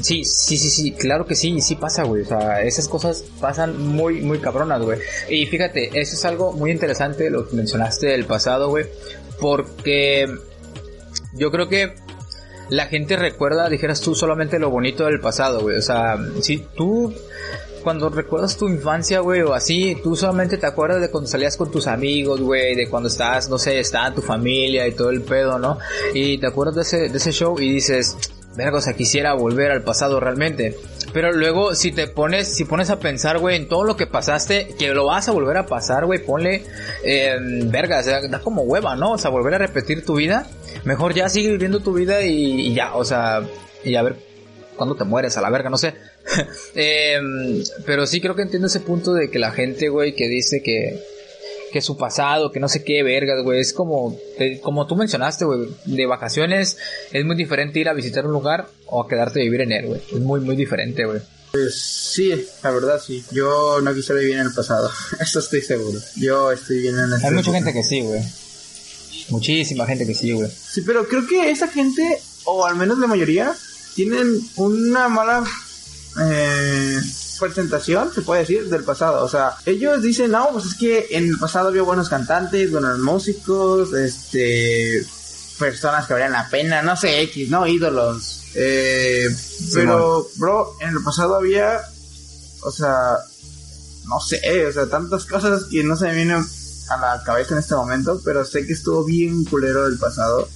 [0.02, 2.24] sí, sí, sí, sí, claro que sí, sí pasa, güey.
[2.24, 5.00] O sea, esas cosas pasan muy, muy cabronas, güey.
[5.30, 8.86] Y fíjate, eso es algo muy interesante, lo que mencionaste del pasado, güey.
[9.40, 10.28] Porque
[11.34, 11.96] yo creo que
[12.70, 15.78] la gente recuerda, dijeras tú, solamente lo bonito del pasado, güey.
[15.78, 17.14] O sea, si tú
[17.86, 21.70] cuando recuerdas tu infancia, güey, o así, tú solamente te acuerdas de cuando salías con
[21.70, 25.60] tus amigos, güey, de cuando estás, no sé, estaba tu familia y todo el pedo,
[25.60, 25.78] ¿no?
[26.12, 28.18] Y te acuerdas de ese, de ese show y dices,
[28.58, 30.76] verga, o sea, quisiera volver al pasado realmente.
[31.14, 34.76] Pero luego, si te pones, si pones a pensar, güey, en todo lo que pasaste,
[34.80, 36.64] que lo vas a volver a pasar, güey, ponle,
[37.04, 39.12] eh, verga, o sea, da como hueva, ¿no?
[39.12, 40.48] O sea, volver a repetir tu vida.
[40.86, 43.44] Mejor ya sigue viviendo tu vida y, y ya, o sea,
[43.84, 44.16] y a ver
[44.76, 45.94] cuándo te mueres, a la verga, no sé.
[46.76, 47.20] eh,
[47.86, 51.02] pero sí creo que entiendo ese punto de que la gente, güey, que dice que,
[51.72, 54.18] que su pasado, que no sé qué vergas, güey, es como,
[54.62, 56.78] como tú mencionaste, güey, de vacaciones
[57.12, 59.86] es muy diferente ir a visitar un lugar o a quedarte a vivir en él,
[59.88, 60.02] güey.
[60.14, 61.22] Es muy, muy diferente, güey.
[61.52, 62.34] Pues sí,
[62.64, 63.24] la verdad sí.
[63.32, 66.00] Yo no quisiera vivir en el pasado, eso estoy seguro.
[66.18, 68.22] Yo estoy bien en el Hay mucha gente que sí, güey.
[69.30, 70.50] Muchísima gente que sí, güey.
[70.50, 73.56] Sí, pero creo que esa gente, o al menos la mayoría,
[73.96, 75.44] tienen una mala
[76.22, 77.02] eh,
[77.40, 79.24] presentación, se puede decir, del pasado.
[79.24, 83.00] O sea, ellos dicen, no, pues es que en el pasado había buenos cantantes, buenos
[83.00, 85.06] músicos, este,
[85.60, 87.68] personas que valían la pena, no sé, X, ¿no?
[87.68, 88.44] Ídolos.
[88.56, 89.28] Eh,
[89.74, 91.82] pero, bro, en el pasado había,
[92.62, 93.18] o sea,
[94.08, 96.46] no sé, o sea, tantas cosas que no se me vienen
[96.90, 100.48] a la cabeza en este momento, pero sé que estuvo bien culero del pasado.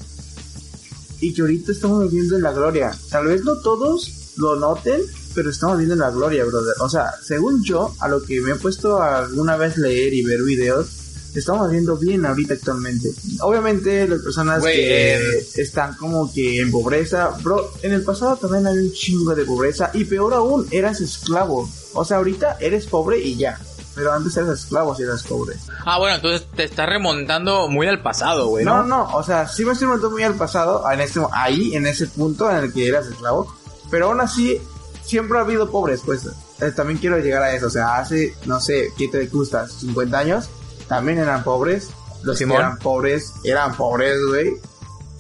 [1.22, 2.98] Y que ahorita estamos viviendo en la gloria.
[3.10, 5.02] Tal vez no todos lo noten,
[5.39, 6.75] pero estamos viendo en la gloria, brother.
[6.82, 10.21] O sea, según yo, a lo que me he puesto a alguna vez leer y
[10.21, 10.89] ver videos,
[11.34, 13.10] estamos viendo bien ahorita actualmente.
[13.39, 18.67] Obviamente las personas que eh, están como que en pobreza, bro, en el pasado también
[18.67, 21.69] había un chingo de pobreza y peor aún, eras esclavo.
[21.93, 23.58] O sea, ahorita eres pobre y ya.
[23.95, 25.56] Pero antes eras esclavo si eras pobre.
[25.86, 29.08] Ah, bueno, entonces te estás remontando muy al pasado, güey, No, ¿no?
[29.13, 32.52] o sea, sí me estoy montando muy al pasado, en este, ahí, en ese punto
[32.52, 33.56] en el que eras esclavo,
[33.89, 34.62] pero aún así,
[35.10, 36.28] siempre ha habido pobres, pues,
[36.60, 39.72] eh, también quiero llegar a eso, o sea, hace, no sé, ¿qué te gustas?
[39.74, 40.50] 50 años,
[40.88, 41.89] también eran pobres,
[42.22, 42.58] los Simón.
[42.58, 44.54] que eran pobres, eran pobres, güey,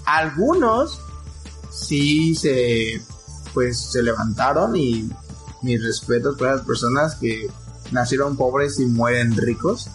[0.05, 1.01] algunos
[1.71, 3.01] sí se,
[3.53, 5.09] pues, se levantaron y
[5.63, 7.49] mis respetos para las personas que
[7.91, 9.89] nacieron pobres y mueren ricos,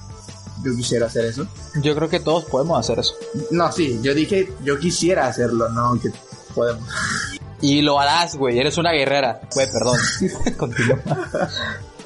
[0.64, 1.46] yo quisiera hacer eso.
[1.80, 3.14] Yo creo que todos podemos hacer eso.
[3.52, 6.10] No, sí, yo dije, yo quisiera hacerlo, no que
[6.52, 6.88] podemos.
[7.64, 8.58] Y lo harás, güey.
[8.58, 9.40] Eres una guerrera.
[9.54, 9.98] Güey, perdón.
[10.58, 10.98] Continúa.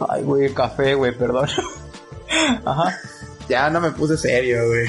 [0.09, 1.49] Ay, güey, el café, güey, perdón.
[2.64, 2.97] Ajá.
[3.49, 4.87] Ya no me puse serio, güey.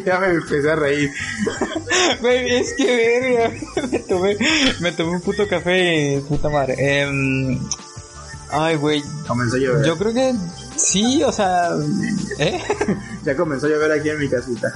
[0.04, 1.10] ya me empecé a reír.
[2.20, 3.56] Güey, es que verga.
[3.90, 4.36] Me tomé,
[4.80, 6.74] me tomé un puto café y puta madre.
[6.78, 7.58] Em,
[8.50, 9.02] ay, güey.
[9.26, 9.86] Comenzó a llover.
[9.86, 10.34] Yo creo que
[10.76, 11.70] sí, o sea,
[12.38, 12.60] ¿eh?
[13.24, 14.68] Ya comenzó a llover aquí en mi casita.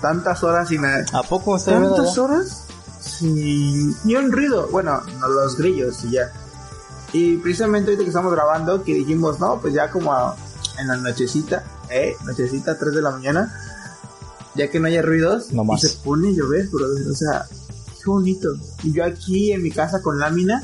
[0.00, 1.04] Tantas horas sin nada.
[1.12, 2.22] ¿A poco ¿Tantas allá?
[2.22, 2.67] horas?
[3.00, 4.68] Sin ni un ruido.
[4.70, 6.32] Bueno, no los grillos y ya.
[7.12, 10.36] Y precisamente ahorita que estamos grabando, que dijimos, no, pues ya como a-
[10.78, 13.52] en la nochecita, eh, nochecita, 3 de la mañana,
[14.54, 15.82] ya que no haya ruidos, No más.
[15.84, 17.06] y se pone a llover, brother.
[17.08, 17.46] O sea,
[17.96, 18.48] qué bonito.
[18.82, 20.62] Y yo aquí en mi casa con lámina,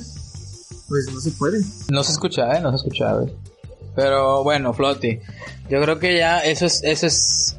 [0.89, 1.65] pues no se puede.
[1.89, 2.61] No se escucha, ¿eh?
[2.61, 3.35] No se escucha, güey.
[3.97, 5.19] Pero bueno, Floti.
[5.71, 7.57] Yo creo que ya eso es, eso es...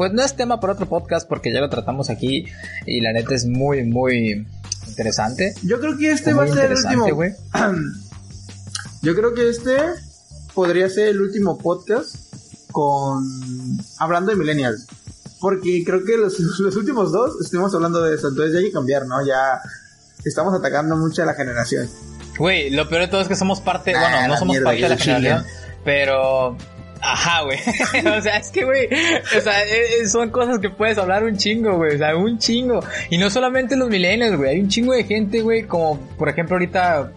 [0.00, 2.46] Pues no es tema para otro podcast porque ya lo tratamos aquí
[2.86, 4.46] y la neta es muy, muy
[4.88, 5.52] interesante.
[5.62, 7.06] Yo creo que este va a ser el último.
[9.02, 9.76] Yo creo que este
[10.54, 12.16] podría ser el último podcast
[12.72, 13.22] con
[13.98, 14.86] hablando de millennials.
[15.38, 18.28] Porque creo que los, los últimos dos estuvimos hablando de eso.
[18.28, 19.16] Entonces ya hay que cambiar, ¿no?
[19.26, 19.60] Ya
[20.24, 21.90] estamos atacando mucho a la generación.
[22.38, 24.80] Güey, lo peor de todo es que somos parte, Nah, bueno, no somos mierda, parte
[24.80, 25.44] de la generación,
[25.84, 26.56] pero...
[27.00, 27.58] Ajá, güey.
[28.18, 28.86] o sea, es que, güey,
[29.36, 32.38] o sea, eh, eh, son cosas que puedes hablar un chingo, güey, o sea, un
[32.38, 32.80] chingo.
[33.08, 36.56] Y no solamente los millennials, güey, hay un chingo de gente, güey, como, por ejemplo,
[36.56, 37.12] ahorita...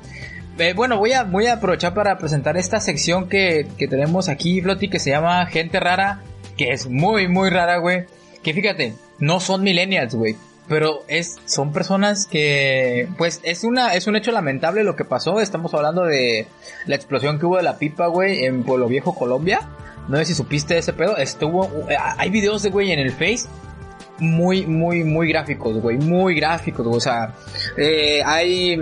[0.60, 4.62] eh, bueno, voy a, voy a aprovechar para presentar esta sección que, que tenemos aquí,
[4.62, 6.22] Floti, que se llama Gente Rara,
[6.58, 8.06] que es muy, muy rara, güey.
[8.42, 10.36] Que fíjate, no son millennials, güey.
[10.68, 15.42] Pero es, son personas que, pues, es una, es un hecho lamentable lo que pasó.
[15.42, 16.48] Estamos hablando de
[16.86, 19.62] la explosión que hubo de la pipa, güey, en Pueblo Viejo, Colombia.
[20.08, 21.18] No sé si supiste ese pedo.
[21.18, 23.48] Estuvo, eh, hay videos de, güey, en el Face.
[24.20, 25.98] Muy, muy, muy gráficos, güey.
[25.98, 26.88] Muy gráficos.
[26.88, 27.34] O sea,
[27.78, 28.78] eh, hay,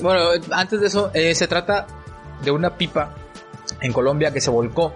[0.00, 0.20] bueno,
[0.52, 1.86] antes de eso, eh, se trata
[2.42, 3.14] de una pipa
[3.82, 4.94] en Colombia que se volcó.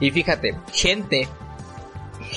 [0.00, 1.28] Y fíjate, gente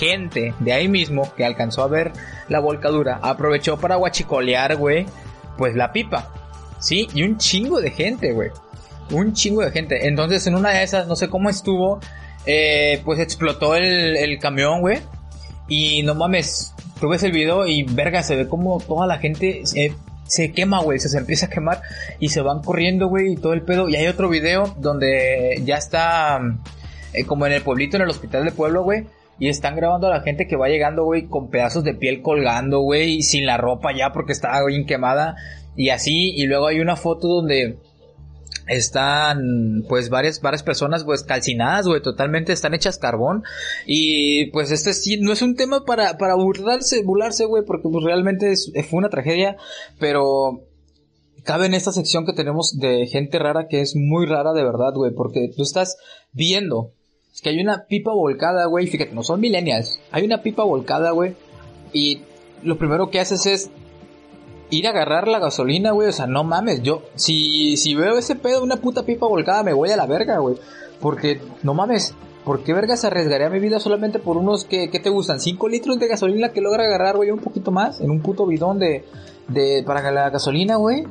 [0.04, 2.12] gente de ahí mismo que alcanzó a ver
[2.50, 5.06] la volcadura aprovechó para guachicolear, güey,
[5.58, 6.32] pues la pipa.
[6.80, 8.50] Sí, y un chingo de gente, güey.
[9.12, 10.08] Un chingo de gente.
[10.08, 12.00] Entonces, en una de esas, no sé cómo estuvo,
[12.46, 15.00] eh, pues explotó el, camión, güey.
[15.70, 19.64] Y no mames, tú ves el video y verga, se ve como toda la gente
[20.26, 21.82] se quema, güey, se, empieza a quemar
[22.20, 23.88] y se van corriendo, güey, y todo el pedo.
[23.88, 26.42] Y hay otro video donde ya está
[27.14, 29.06] eh, como en el pueblito, en el hospital del pueblo, güey.
[29.40, 32.82] Y están grabando a la gente que va llegando, güey, con pedazos de piel colgando,
[32.82, 35.36] güey, y sin la ropa ya porque estaba bien quemada.
[35.76, 37.80] Y así, y luego hay una foto donde
[38.68, 43.44] están pues varias varias personas pues calcinadas güey totalmente están hechas carbón
[43.86, 48.06] y pues este sí no es un tema para para burlarse burlarse güey porque pues
[48.06, 48.54] realmente
[48.90, 49.58] fue una tragedia
[50.00, 50.62] pero
[51.44, 54.94] cabe en esta sección que tenemos de gente rara que es muy rara de verdad
[54.96, 55.98] güey porque tú estás
[56.32, 56.94] viendo
[57.42, 61.36] que hay una pipa volcada güey fíjate no son millennials hay una pipa volcada güey
[61.94, 62.22] y
[62.64, 63.72] lo primero que haces es
[64.70, 66.10] ir a agarrar la gasolina, güey.
[66.10, 66.82] O sea, no mames.
[66.82, 70.40] Yo, si, si veo ese pedo, una puta pipa volcada, me voy a la verga,
[70.40, 70.56] güey.
[71.00, 72.16] Porque, no mames.
[72.44, 75.40] ¿Por qué verga se arriesgaría mi vida solamente por unos que, que te gustan?
[75.40, 77.32] ¿5 litros de gasolina que logra agarrar, güey?
[77.32, 78.02] Un poquito más.
[78.02, 79.06] En un puto bidón de,
[79.48, 81.06] de, para la gasolina, güey.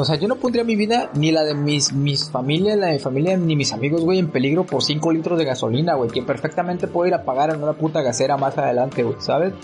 [0.00, 2.92] O sea, yo no pondría mi vida, ni la de mis, mis familias, la de
[2.92, 6.08] mi familia, ni mis amigos, güey, en peligro por 5 litros de gasolina, güey.
[6.08, 9.54] Que perfectamente puedo ir a pagar en una puta gasera más adelante, güey, ¿sabes?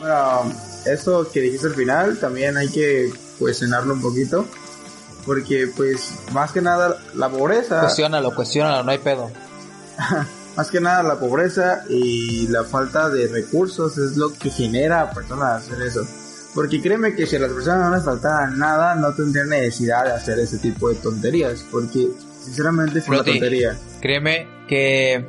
[0.00, 0.52] Bueno,
[0.84, 4.44] eso que dijiste al final también hay que cuestionarlo un poquito.
[5.24, 7.78] Porque, pues, más que nada, la pobreza.
[7.82, 9.30] Cuestiónalo, cuestiónalo, no hay pedo.
[10.56, 15.10] Más que nada la pobreza y la falta de recursos es lo que genera a
[15.10, 16.06] personas hacer eso.
[16.54, 20.12] Porque créeme que si a las personas no les faltara nada, no tendrían necesidad de
[20.12, 21.64] hacer ese tipo de tonterías.
[21.70, 22.08] Porque
[22.40, 23.76] sinceramente fue una tontería.
[24.00, 25.26] Créeme que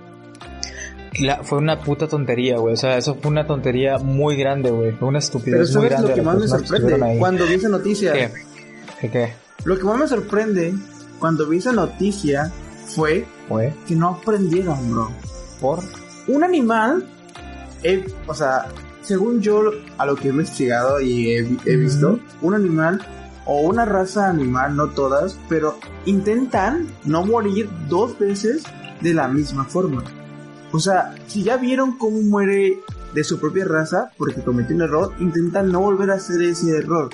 [1.19, 2.73] la- fue una puta tontería, güey.
[2.73, 4.91] O sea, eso fue una tontería muy grande, güey.
[4.91, 6.09] Fue una estupidez Pero muy ¿sabes grande.
[6.09, 7.17] lo que más me sorprende?
[7.19, 8.31] Cuando vi esa noticia, ¿Qué?
[9.01, 9.33] ¿Qué qué?
[9.63, 10.73] lo que más me sorprende
[11.19, 12.51] cuando vi esa noticia
[12.87, 13.25] fue
[13.87, 15.09] que no aprendieron, bro.
[15.59, 15.79] por...
[16.27, 17.03] un animal,
[17.83, 18.67] eh, o sea,
[19.05, 19.61] según yo
[19.97, 23.01] a lo que he investigado y he, vi- he visto, un animal
[23.45, 28.63] o una raza animal, no todas, pero intentan no morir dos veces
[29.01, 30.03] de la misma forma.
[30.71, 32.79] O sea, si ya vieron cómo muere
[33.13, 37.09] de su propia raza porque cometió un error, intentan no volver a hacer ese error.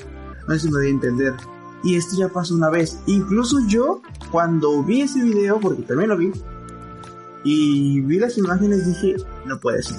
[0.47, 1.33] No sé si me doy a entender.
[1.83, 2.99] Y esto ya pasó una vez.
[3.07, 4.01] Incluso yo,
[4.31, 6.31] cuando vi ese video, porque también lo vi,
[7.43, 9.97] y vi las imágenes dije, no puede ser.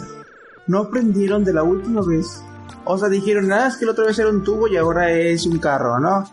[0.66, 2.42] No aprendieron de la última vez.
[2.84, 5.46] O sea, dijeron, nada, es que la otra vez era un tubo y ahora es
[5.46, 6.24] un carro, ¿no?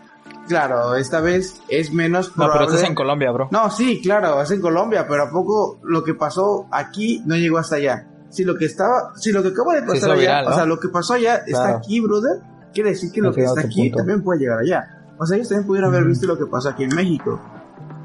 [0.48, 2.52] Claro, esta vez es menos No, probable.
[2.58, 3.48] pero esto es en Colombia, bro.
[3.52, 7.58] No, sí, claro, es en Colombia, pero a poco lo que pasó aquí no llegó
[7.58, 8.06] hasta allá.
[8.30, 10.56] Si lo que estaba, si lo que acaba de pasar allá, viral, o ¿no?
[10.56, 12.40] sea, lo que pasó allá está aquí, brother,
[12.72, 13.98] quiere decir que lo que está aquí punto.
[13.98, 15.12] también puede llegar allá.
[15.18, 17.40] O sea, ellos también pudieron haber visto lo que pasó aquí en México.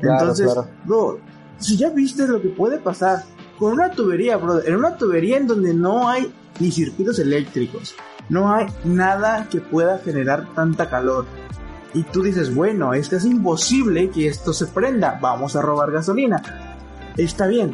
[0.01, 0.67] Claro, Entonces, claro.
[0.85, 1.19] bro,
[1.57, 3.23] si ya viste lo que puede pasar
[3.57, 7.95] con una tubería, brother, en una tubería en donde no hay ni circuitos eléctricos,
[8.29, 11.25] no hay nada que pueda generar tanta calor.
[11.93, 15.91] Y tú dices, bueno, es que es imposible que esto se prenda, vamos a robar
[15.91, 16.41] gasolina.
[17.15, 17.73] Está bien,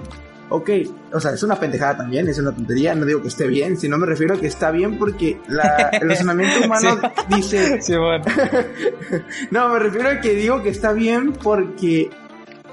[0.49, 0.69] ok,
[1.13, 3.97] o sea, es una pendejada también, es una tontería, no digo que esté bien, sino
[3.97, 8.23] me refiero a que está bien porque la- el razonamiento humano dice, Sí, bueno.
[9.51, 12.09] no, me refiero a que digo que está bien porque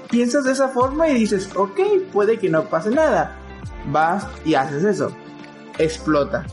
[0.09, 1.79] piensas de esa forma y dices, ok,
[2.11, 3.35] puede que no pase nada.
[3.91, 5.11] Vas y haces eso.
[5.77, 6.45] Explota.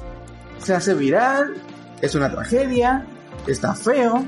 [0.58, 1.54] Se hace viral,
[2.00, 3.06] es una tragedia,
[3.46, 4.24] está feo.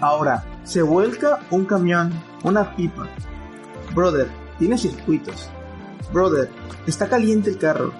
[0.00, 3.08] Ahora, se vuelca un camión, una pipa.
[3.94, 5.48] Brother, tiene circuitos.
[6.12, 6.50] Brother,
[6.86, 7.92] está caliente el carro.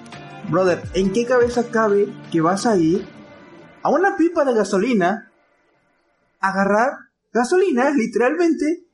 [0.49, 3.07] Brother, ¿en qué cabeza cabe que vas a ir
[3.81, 5.31] a una pipa de gasolina
[6.39, 6.91] agarrar
[7.33, 8.84] gasolina, literalmente,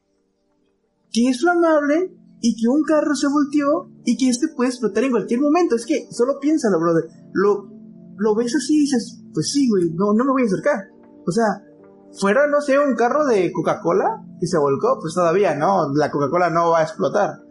[1.11, 5.11] que es flamable y que un carro se volteó y que este puede explotar en
[5.11, 5.75] cualquier momento.
[5.75, 7.05] Es que solo piénsalo, brother.
[7.33, 7.69] Lo,
[8.17, 10.87] lo ves así y dices, pues sí, güey, no, no me voy a acercar.
[11.27, 11.45] O sea,
[12.19, 16.49] fuera, no sé, un carro de Coca-Cola que se volcó, pues todavía no, la Coca-Cola
[16.49, 17.41] no va a explotar.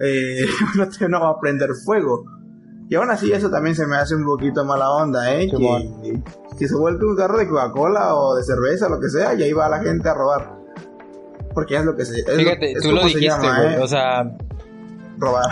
[0.00, 0.44] Eh,
[0.76, 2.24] no, te- no va a prender fuego.
[2.88, 5.48] Y aún así eso también se me hace un poquito mala onda, ¿eh?
[6.02, 6.22] Que,
[6.58, 9.52] que se vuelque un carro de Coca-Cola o de cerveza, lo que sea, y ahí
[9.52, 10.55] va la gente a robar.
[11.56, 12.20] Porque es lo que se...
[12.20, 13.74] es lo- Fíjate, es tú lo dijiste, güey.
[13.74, 13.78] ¿eh?
[13.82, 14.30] O sea,
[15.18, 15.46] Robar.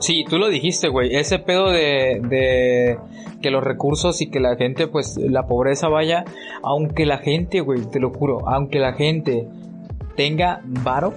[0.00, 1.14] Sí, tú lo dijiste, güey.
[1.14, 2.98] Ese pedo de, de
[3.40, 6.24] que los recursos y que la gente, pues, la pobreza vaya,
[6.62, 9.46] aunque la gente, güey, te lo juro, aunque la gente
[10.16, 11.14] tenga varo,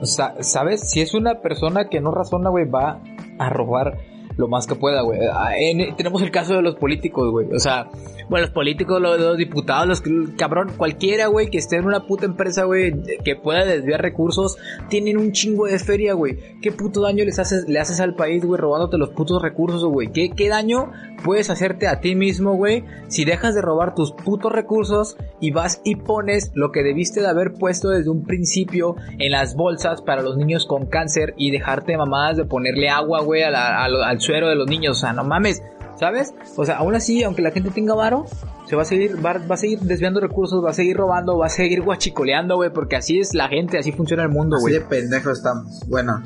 [0.00, 0.90] o sea, ¿sabes?
[0.90, 3.00] Si es una persona que no razona, güey, va
[3.38, 3.96] a robar
[4.36, 5.20] lo más que pueda, güey.
[5.32, 7.46] Ah, en- tenemos el caso de los políticos, güey.
[7.54, 7.88] O sea,
[8.28, 10.02] bueno, los políticos, los, diputados, los
[10.36, 14.56] cabrón, cualquiera, güey, que esté en una puta empresa, güey, que pueda desviar recursos,
[14.88, 16.38] tienen un chingo de feria, güey.
[16.60, 20.12] ¿Qué puto daño les haces, le haces al país, güey, robándote los putos recursos, güey?
[20.12, 20.90] ¿Qué, ¿Qué daño
[21.24, 25.80] puedes hacerte a ti mismo, güey, si dejas de robar tus putos recursos y vas
[25.84, 30.22] y pones lo que debiste de haber puesto desde un principio en las bolsas para
[30.22, 34.02] los niños con cáncer y dejarte mamadas de ponerle agua, güey, a la- a lo-
[34.04, 34.98] al suero de los niños?
[34.98, 35.62] O sea, no mames.
[35.98, 36.32] ¿Sabes?
[36.56, 38.24] O sea, aún así, aunque la gente tenga varo,
[38.66, 41.46] se va a seguir, va, va a seguir desviando recursos, va a seguir robando, va
[41.46, 44.74] a seguir guachicoleando, güey, porque así es la gente, así funciona el mundo, Así güey.
[44.74, 45.80] de pendejo estamos.
[45.88, 46.22] Bueno,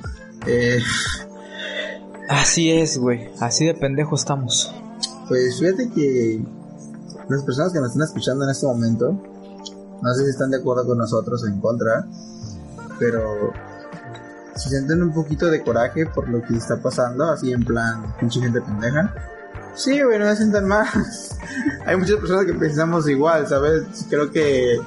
[0.47, 0.79] eh,
[2.29, 3.29] Así es, güey.
[3.41, 4.73] Así de pendejo estamos.
[5.29, 6.41] pues fíjate que
[7.29, 9.13] las personas que nos están escuchando en este momento,
[10.03, 12.07] no sé si están de acuerdo con nosotros o en contra,
[12.99, 13.53] pero
[14.55, 18.41] se sienten un poquito de coraje por lo que está pasando, así en plan, pinche
[18.41, 19.15] gente pendeja.
[19.75, 21.37] Sí, güey, no se sientan más.
[21.87, 24.07] Hay muchas personas que pensamos igual, ¿sabes?
[24.09, 24.79] Creo que.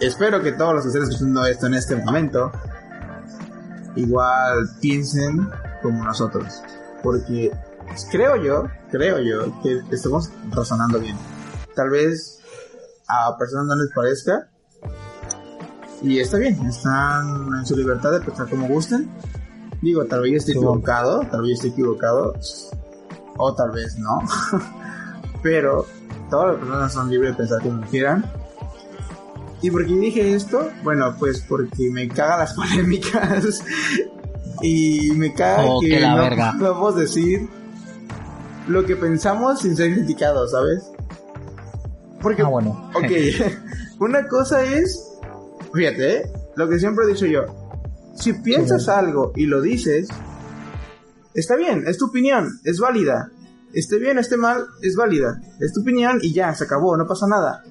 [0.00, 2.50] Espero que todos los que estén escuchando esto en este momento,
[3.96, 5.48] igual piensen
[5.82, 6.62] como nosotros.
[7.02, 7.50] Porque
[8.10, 11.16] creo yo, creo yo, que estamos razonando bien.
[11.74, 12.40] Tal vez
[13.08, 14.48] a personas no les parezca.
[16.02, 19.10] Y está bien, están en su libertad de pensar como gusten.
[19.82, 22.34] Digo, tal vez yo esté Sí, equivocado, tal vez yo esté equivocado,
[23.40, 24.20] o tal vez no.
[25.42, 25.86] Pero
[26.28, 28.24] todas las personas son libres de pensar como quieran.
[29.62, 30.68] ¿Y por qué dije esto?
[30.82, 33.62] Bueno, pues porque me cagan las polémicas.
[34.62, 36.54] Y me cae Oh, que que la no verga.
[36.58, 37.48] podemos decir
[38.68, 40.82] lo que pensamos sin ser criticados, ¿sabes?
[42.20, 42.90] Porque, Ah, bueno.
[42.94, 43.10] ok,
[44.00, 45.02] una cosa es,
[45.72, 46.32] fíjate, ¿eh?
[46.56, 47.46] lo que siempre he dicho yo,
[48.14, 50.08] si piensas algo y lo dices,
[51.34, 53.30] está bien, es tu opinión, es válida.
[53.72, 55.40] Esté bien, esté mal, es válida.
[55.60, 57.62] Es tu opinión y ya, se acabó, no pasa nada.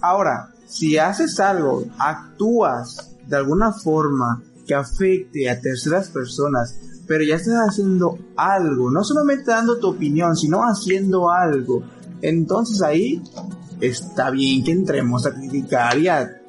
[0.00, 7.36] Ahora, si haces algo, actúas de alguna forma que afecte a terceras personas, pero ya
[7.36, 11.82] estás haciendo algo, no solamente dando tu opinión, sino haciendo algo,
[12.20, 13.22] entonces ahí
[13.80, 16.40] está bien que entremos a criticar y a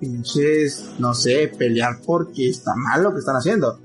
[0.00, 3.78] pinches, no sé, pelear porque está mal lo que están haciendo.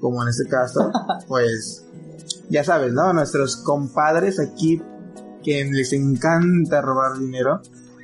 [0.00, 0.90] Como en este caso,
[1.28, 1.84] pues,
[2.48, 3.12] ya sabes, ¿no?
[3.12, 4.82] Nuestros compadres aquí
[5.42, 7.60] que les encanta robar dinero.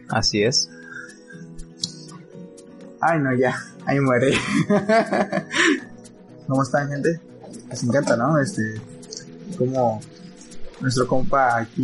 [0.09, 0.70] Así es.
[3.01, 3.55] Ay, no, ya,
[3.86, 4.32] ahí muere.
[6.47, 7.20] ¿Cómo están, gente?
[7.68, 8.38] Les encanta, ¿no?
[8.38, 8.80] Este,
[9.59, 10.01] como
[10.80, 11.82] nuestro compa aquí.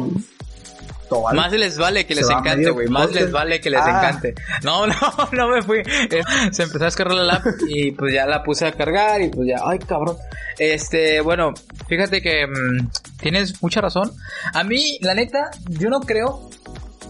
[1.35, 2.89] Más les vale que Se les encante, güey.
[2.89, 3.91] Más les vale que les Ah.
[3.91, 4.35] encante.
[4.63, 4.95] No, no,
[5.33, 5.79] no me fui.
[5.79, 9.29] Eh, Se empezó a descargar la lap y pues ya la puse a cargar y
[9.29, 10.17] pues ya, ay cabrón.
[10.59, 11.53] Este, bueno,
[11.89, 12.89] fíjate que mm,
[13.21, 14.13] tienes mucha razón.
[14.55, 16.51] A mí, la neta, yo no creo,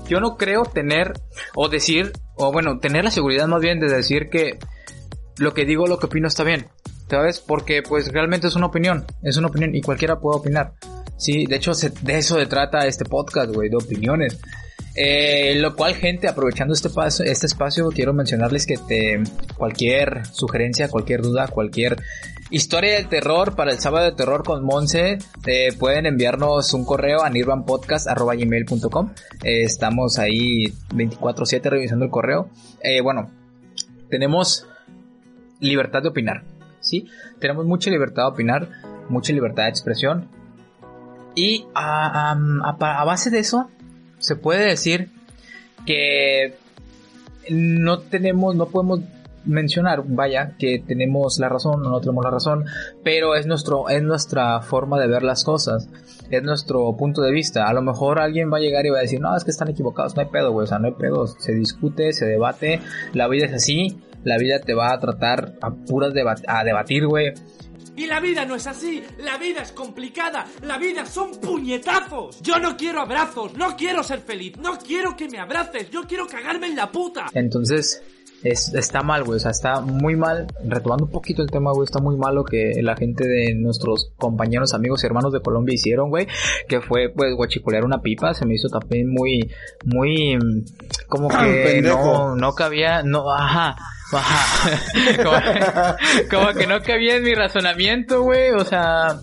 [0.08, 1.12] yo no creo tener
[1.54, 4.58] o decir, o bueno, tener la seguridad más bien de decir que
[5.38, 6.68] lo que digo, lo que opino está bien.
[7.08, 7.40] ¿Sabes?
[7.40, 10.74] Porque pues realmente es una opinión, es una opinión y cualquiera puede opinar.
[11.20, 14.40] Sí, de hecho se- de eso se trata este podcast, güey, de opiniones.
[14.96, 19.22] Eh, lo cual, gente, aprovechando este, paso, este espacio, quiero mencionarles que te,
[19.56, 21.96] cualquier sugerencia, cualquier duda, cualquier
[22.50, 27.22] historia de terror para el sábado de terror con Monse, eh, pueden enviarnos un correo
[27.22, 29.12] a nirvanpodcast.gmail.com.
[29.44, 30.64] Eh, estamos ahí
[30.94, 32.48] 24-7 revisando el correo.
[32.82, 33.30] Eh, bueno,
[34.08, 34.66] tenemos
[35.60, 36.42] libertad de opinar,
[36.80, 37.06] ¿sí?
[37.38, 38.68] Tenemos mucha libertad de opinar,
[39.08, 40.28] mucha libertad de expresión.
[41.34, 43.68] Y a, a- a- base de eso,
[44.18, 45.10] se puede decir
[45.86, 46.54] que
[47.50, 49.00] no tenemos, no podemos
[49.44, 52.64] mencionar, vaya, que tenemos la razón o no tenemos la razón,
[53.02, 55.88] pero es nuestro, es nuestra forma de ver las cosas,
[56.30, 57.66] es nuestro punto de vista.
[57.66, 59.68] A lo mejor alguien va a llegar y va a decir, no, es que están
[59.68, 62.80] equivocados, no hay pedo, güey, no hay pedo, se discute, se debate,
[63.14, 66.12] la vida es así, la vida te va a tratar a puras
[66.46, 67.32] a debatir, güey.
[68.00, 72.40] Y la vida no es así, la vida es complicada, la vida son puñetazos.
[72.40, 76.26] Yo no quiero abrazos, no quiero ser feliz, no quiero que me abraces, yo quiero
[76.26, 77.26] cagarme en la puta.
[77.34, 78.02] Entonces,
[78.42, 79.36] es, está mal, güey.
[79.36, 80.46] O sea, está muy mal.
[80.64, 81.84] Retomando un poquito el tema, güey.
[81.84, 85.74] Está muy mal lo que la gente de nuestros compañeros, amigos y hermanos de Colombia
[85.74, 86.26] hicieron, güey.
[86.68, 88.32] Que fue, pues, guachicolear una pipa.
[88.32, 89.52] Se me hizo también muy,
[89.84, 90.64] muy, mm,
[91.06, 93.76] como que no, no cabía, no, ajá.
[95.22, 95.36] Como,
[96.30, 98.50] como que no cabía en mi razonamiento, güey.
[98.50, 99.18] O sea,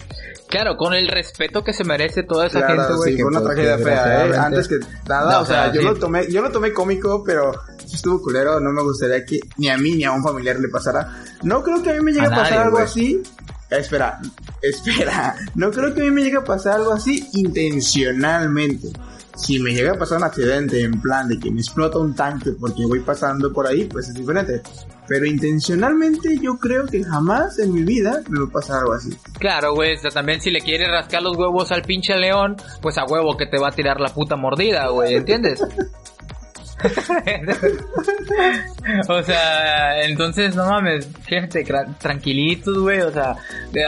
[0.47, 3.11] claro, con el respeto que se merece toda esa Claro, gente, güey.
[3.11, 4.37] sí, que, fue una pues, tragedia fea, ¿eh?
[4.37, 4.75] Antes que
[5.07, 5.87] nada, No, o sea, yo sí.
[5.87, 7.51] lo tomé, yo lo tomé cómico, pero
[7.85, 11.23] estuvo culero, no me gustaría que ni a mí ni a un familiar le pasara.
[11.43, 13.21] No creo que a mí me llegue A a, pasar algo así.
[13.69, 14.19] Espera,
[14.61, 18.87] espera, no creo que a mí me llegue a pasar algo así intencionalmente.
[19.37, 22.51] Si me llega a pasar un accidente en plan de que me explota un tanque
[22.59, 24.61] porque voy pasando por ahí, pues es diferente.
[25.07, 29.11] Pero intencionalmente yo creo que jamás en mi vida me va a pasar algo así.
[29.39, 32.97] Claro, güey, o sea, también si le quieres rascar los huevos al pinche león, pues
[32.97, 35.63] a huevo que te va a tirar la puta mordida, güey, ¿entiendes?
[39.09, 43.35] o sea, entonces, no mames, gente, tra- tranquilitos, güey, o sea,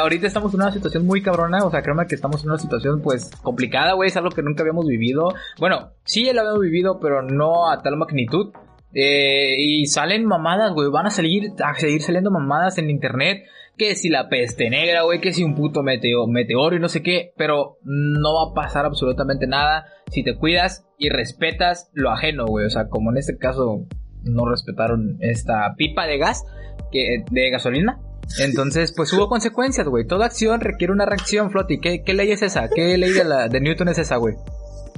[0.02, 3.02] ahorita estamos en una situación muy cabrona, o sea, créeme que estamos en una situación,
[3.02, 5.34] pues, complicada, güey, es algo que nunca habíamos vivido.
[5.60, 8.52] Bueno, sí lo habíamos vivido, pero no a tal magnitud.
[8.94, 13.44] Eh, y salen mamadas, güey, van a salir, a seguir saliendo mamadas en internet,
[13.80, 17.02] que si la peste negra, güey, que si un puto meteo, meteoro y no sé
[17.02, 22.46] qué, pero no va a pasar absolutamente nada si te cuidas y respetas lo ajeno,
[22.46, 23.88] güey, o sea, como en este caso
[24.24, 26.44] no respetaron esta pipa de gas,
[26.92, 28.00] que, de gasolina.
[28.40, 30.06] Entonces, pues hubo consecuencias, güey.
[30.06, 31.80] Toda acción requiere una reacción, Floti.
[31.80, 32.70] ¿Qué, qué ley es esa?
[32.70, 34.36] ¿Qué ley de, la, de Newton es esa, güey?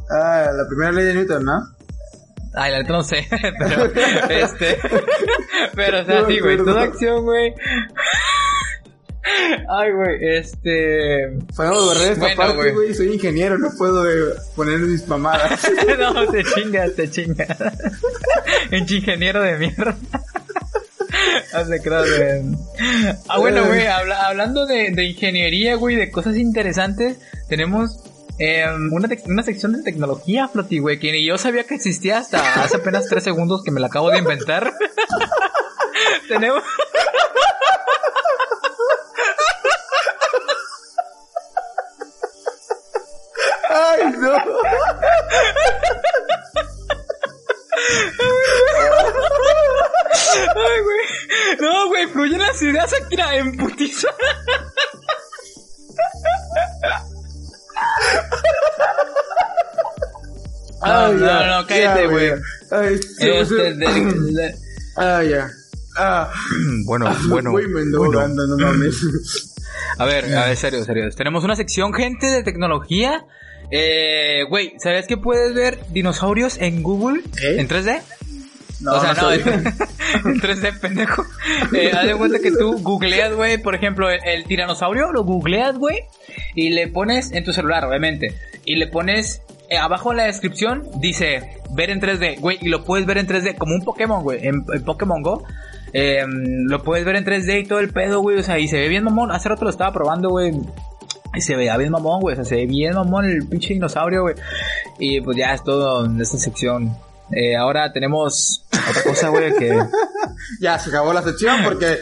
[0.09, 1.61] Ah, la primera ley de Newton, ¿no?
[2.53, 3.25] Ay, la neta no sé,
[3.59, 3.85] pero,
[4.29, 4.77] este,
[5.73, 7.53] pero o sea, sí, güey, toda acción, güey.
[9.69, 12.93] Ay, güey, este, Podemos borrar esta Bueno, parte, güey.
[12.93, 15.61] Soy ingeniero, no puedo eh, poner mis mamadas.
[15.99, 17.57] no, te chingas, te chingas.
[18.71, 19.95] Un ingeniero de mierda.
[23.27, 27.17] Ah, bueno, güey, habla- hablando de, de ingeniería, güey, de cosas interesantes,
[27.49, 27.99] tenemos
[28.39, 32.63] eh, una, una sección de tecnología, Floti, güey, que ni yo sabía que existía hasta
[32.63, 34.71] hace apenas tres segundos que me la acabo de inventar.
[36.29, 36.63] tenemos...
[44.19, 44.33] no.
[50.55, 51.59] Ay, güey.
[51.59, 54.07] No, güey, fluyen las ideas aquí la en putiza.
[60.83, 62.31] No, Ay, no, ya, no, cállate, güey.
[62.71, 64.55] Ay, Este, de-
[64.97, 65.49] Ah, ya.
[65.97, 66.31] Ah,
[66.85, 67.51] Bueno, bueno.
[67.51, 68.27] Güey, me ando bueno.
[68.27, 68.95] no mames.
[69.97, 71.09] A ver, a ver, serio, serio.
[71.15, 73.25] Tenemos una sección, gente, de tecnología.
[73.71, 77.21] Eh, güey, ¿sabes que puedes ver dinosaurios en Google?
[77.39, 77.59] ¿Qué?
[77.59, 78.01] ¿En 3D?
[78.81, 79.41] No, o sea, no en
[80.41, 81.23] 3D, pendejo.
[81.73, 85.77] Eh, haz de cuenta que tú googleas, güey, por ejemplo, el, el tiranosaurio, lo googleas,
[85.77, 85.99] güey,
[86.55, 90.83] y le pones en tu celular, obviamente, y le pones eh, abajo en la descripción,
[90.99, 94.47] dice ver en 3D, güey, y lo puedes ver en 3D, como un Pokémon, güey,
[94.47, 95.43] en, en Pokémon Go.
[95.93, 98.77] eh, lo puedes ver en 3D y todo el pedo, güey, o sea, y se
[98.77, 99.31] ve bien mamón.
[99.31, 100.51] Hace rato lo estaba probando, güey.
[101.33, 102.33] Y se veía bien mamón, güey.
[102.33, 104.35] O sea, se ve bien mamón el pinche dinosaurio, güey.
[104.99, 106.95] Y pues ya es todo en esta sección.
[107.31, 109.79] Eh, ahora tenemos otra cosa, güey, que...
[110.59, 111.97] Ya se acabó la sección porque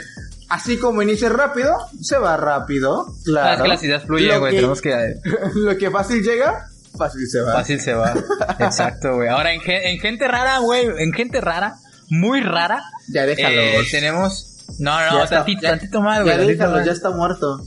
[0.49, 3.05] así como inicia rápido, se va rápido.
[3.09, 3.55] Ah, Claro.
[3.57, 4.55] es que las ideas fluyen, güey.
[4.55, 5.15] Tenemos que...
[5.55, 6.65] Lo que fácil llega,
[6.97, 7.53] fácil se va.
[7.53, 8.13] Fácil se va.
[8.59, 9.27] Exacto, güey.
[9.29, 10.87] Ahora, en, en gente rara, güey.
[10.97, 11.75] En gente rara.
[12.09, 12.81] Muy rara.
[13.09, 13.61] Ya déjalo.
[13.61, 14.45] eh, tenemos...
[14.79, 16.37] No, no, Ya está, tantito, ya- tantito más, ya güey.
[16.37, 17.61] tantito déjalo, ya está muerto.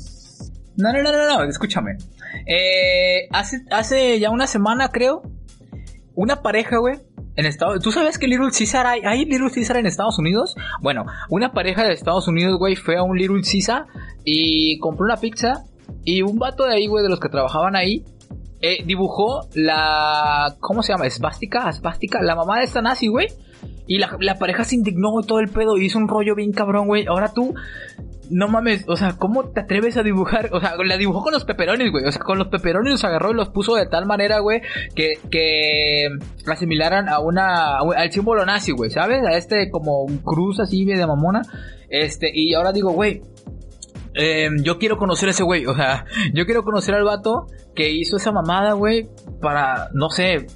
[0.77, 1.97] No, no, no, no, no, escúchame.
[2.47, 5.23] Eh, hace, hace ya una semana, creo,
[6.15, 6.99] una pareja, güey,
[7.37, 10.55] en Estados ¿Tú sabes que Little Caesar hay, hay Little Caesar en Estados Unidos?
[10.81, 13.87] Bueno, una pareja de Estados Unidos, güey, fue a un Little Caesar
[14.25, 15.65] y compró una pizza
[16.05, 18.05] y un vato de ahí, güey, de los que trabajaban ahí,
[18.63, 20.57] eh, dibujó la...
[20.61, 21.07] ¿Cómo se llama?
[21.07, 21.69] ¿Esvástica?
[21.69, 22.23] ¿Esvástica?
[22.23, 23.27] La mamá de esta nazi, güey.
[23.87, 26.53] Y la, la pareja se indignó y todo el pedo y hizo un rollo bien
[26.53, 27.07] cabrón, güey.
[27.07, 27.55] Ahora tú,
[28.33, 30.51] no mames, o sea, ¿cómo te atreves a dibujar?
[30.53, 32.05] O sea, la dibujó con los peperones, güey.
[32.05, 34.63] O sea, con los peperones los agarró y los puso de tal manera, güey,
[34.95, 36.09] que, que
[36.47, 39.23] asimilaran a una, al símbolo nazi, güey, ¿sabes?
[39.25, 41.43] A este como un cruz así de mamona.
[41.91, 43.23] Este, y ahora digo, güey,
[44.15, 46.05] eh, yo quiero conocer a ese güey, o sea,
[46.35, 49.09] yo quiero conocer al vato que hizo esa mamada, güey,
[49.41, 50.47] para, no sé,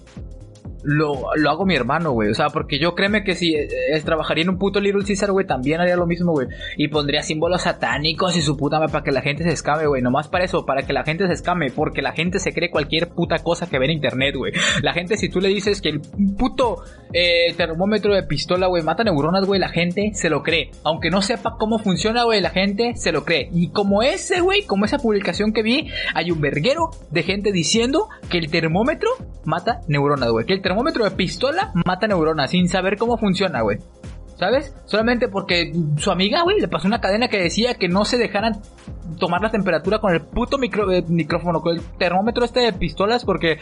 [0.87, 2.31] lo, lo hago mi hermano, güey.
[2.31, 5.33] O sea, porque yo créeme que si eh, eh, trabajaría en un puto Little Caesar,
[5.33, 6.47] güey, también haría lo mismo, güey.
[6.77, 10.01] Y pondría símbolos satánicos y su puta madre para que la gente se escame, güey.
[10.01, 11.71] Nomás para eso, para que la gente se escame.
[11.71, 14.53] Porque la gente se cree cualquier puta cosa que ve en internet, güey.
[14.81, 16.01] La gente, si tú le dices que el
[16.39, 20.71] puto eh, termómetro de pistola, güey, mata neuronas, güey, la gente se lo cree.
[20.85, 23.49] Aunque no sepa cómo funciona, güey, la gente se lo cree.
[23.53, 28.09] Y como ese, güey, como esa publicación que vi, hay un verguero de gente diciendo
[28.31, 29.11] que el termómetro
[29.45, 30.47] mata neuronas, güey.
[30.47, 33.79] Que el de pistola mata neuronas sin saber cómo funciona, güey.
[34.39, 34.75] ¿Sabes?
[34.85, 38.61] Solamente porque su amiga, güey, le pasó una cadena que decía que no se dejaran
[39.19, 43.25] tomar la temperatura con el puto micro- eh, micrófono, con el termómetro este de pistolas,
[43.25, 43.57] porque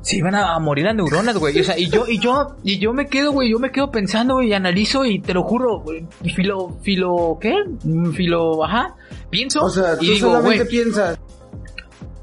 [0.00, 1.60] se iban a, morir las neuronas, güey.
[1.60, 4.36] O sea, y yo, y yo, y yo me quedo, güey, yo me quedo pensando,
[4.36, 7.52] güey, y analizo, y te lo juro, güey, filo, filo, ¿qué?
[8.14, 8.94] Filo, ajá,
[9.28, 11.18] pienso, O sea, tú y digo, solamente piensas.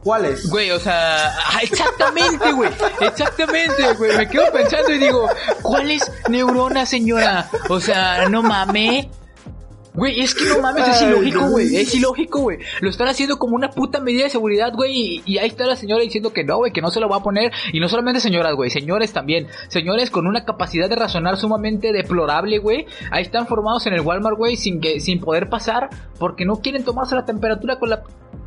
[0.06, 0.48] ¿Cuáles?
[0.52, 2.70] Güey, o sea, ajá, exactamente, güey.
[3.02, 4.16] Exactamente, güey.
[4.16, 5.28] Me quedo pensando y digo,
[5.64, 7.50] ¿cuáles neuronas, señora?
[7.70, 9.08] O sea, no mames.
[9.96, 11.76] Güey, es que no mames, es ilógico, güey.
[11.76, 12.60] Es ilógico, güey.
[12.82, 14.92] Lo están haciendo como una puta medida de seguridad, güey.
[14.94, 17.16] Y, y ahí está la señora diciendo que no, güey, que no se lo va
[17.16, 17.52] a poner.
[17.74, 19.48] Y no solamente señoras, güey, señores también.
[19.70, 22.86] Señores con una capacidad de razonar sumamente deplorable, güey.
[23.10, 25.90] Ahí están formados en el Walmart, güey, sin que, sin poder pasar.
[26.20, 28.04] Porque no quieren tomarse la temperatura con la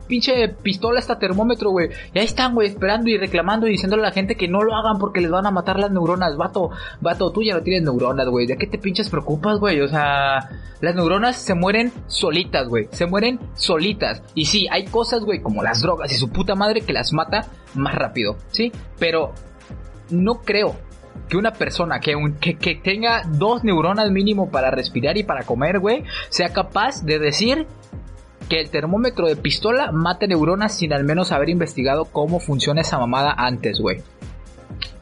[0.09, 1.91] pinche pistola hasta termómetro, güey.
[2.13, 4.75] Y ahí están, güey, esperando y reclamando y diciéndole a la gente que no lo
[4.75, 6.37] hagan porque les van a matar las neuronas.
[6.37, 8.47] Vato, vato, tú ya no tienes neuronas, güey.
[8.47, 9.81] ¿De qué te pinches preocupas, güey?
[9.81, 10.49] O sea,
[10.81, 12.89] las neuronas se mueren solitas, güey.
[12.91, 14.23] Se mueren solitas.
[14.35, 17.47] Y sí, hay cosas, güey, como las drogas y su puta madre que las mata
[17.75, 18.73] más rápido, ¿sí?
[18.99, 19.33] Pero
[20.11, 20.75] no creo
[21.29, 25.43] que una persona que, un- que, que tenga dos neuronas mínimo para respirar y para
[25.43, 27.67] comer, güey, sea capaz de decir
[28.49, 32.99] que el termómetro de pistola mate neuronas sin al menos haber investigado cómo funciona esa
[32.99, 34.03] mamada antes, güey.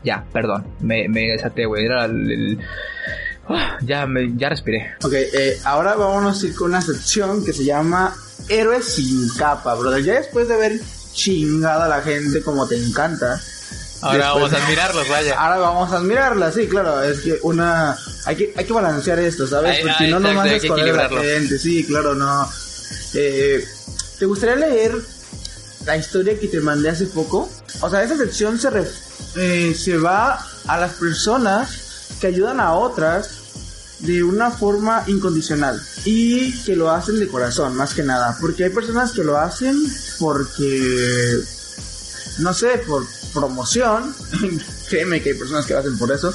[0.02, 1.84] Ya, perdón, me, me desaté, güey.
[1.86, 2.30] Era el...
[2.30, 2.58] el-
[3.48, 4.94] Ah, ya, me, ya respiré.
[5.04, 8.12] Ok, eh, ahora vámonos a ir con una sección que se llama
[8.48, 10.02] Héroes sin capa, brother.
[10.02, 10.72] Ya después de haber
[11.12, 13.40] chingado a la gente como te encanta.
[14.02, 15.38] Ahora después- vamos a admirarlos, vaya.
[15.40, 17.96] Ahora vamos a admirarla, sí, claro, es que una...
[18.24, 19.76] Hay que, hay que balancear esto, ¿sabes?
[19.76, 22.48] Ay, Porque ay, no exacto, nomás es con la gente, sí, claro, no.
[23.14, 23.64] Eh,
[24.18, 24.94] ¿Te gustaría leer
[25.84, 27.48] la historia que te mandé hace poco?
[27.80, 28.90] O sea, esa sección se, ref-
[29.36, 31.70] eh, se va a las personas
[32.20, 33.28] que ayudan a otras
[34.00, 38.70] de una forma incondicional y que lo hacen de corazón, más que nada, porque hay
[38.70, 39.76] personas que lo hacen
[40.18, 41.38] porque
[42.38, 44.14] no sé, por, promoción.
[44.90, 46.32] Créeme que hay personas que lo hacen por eso.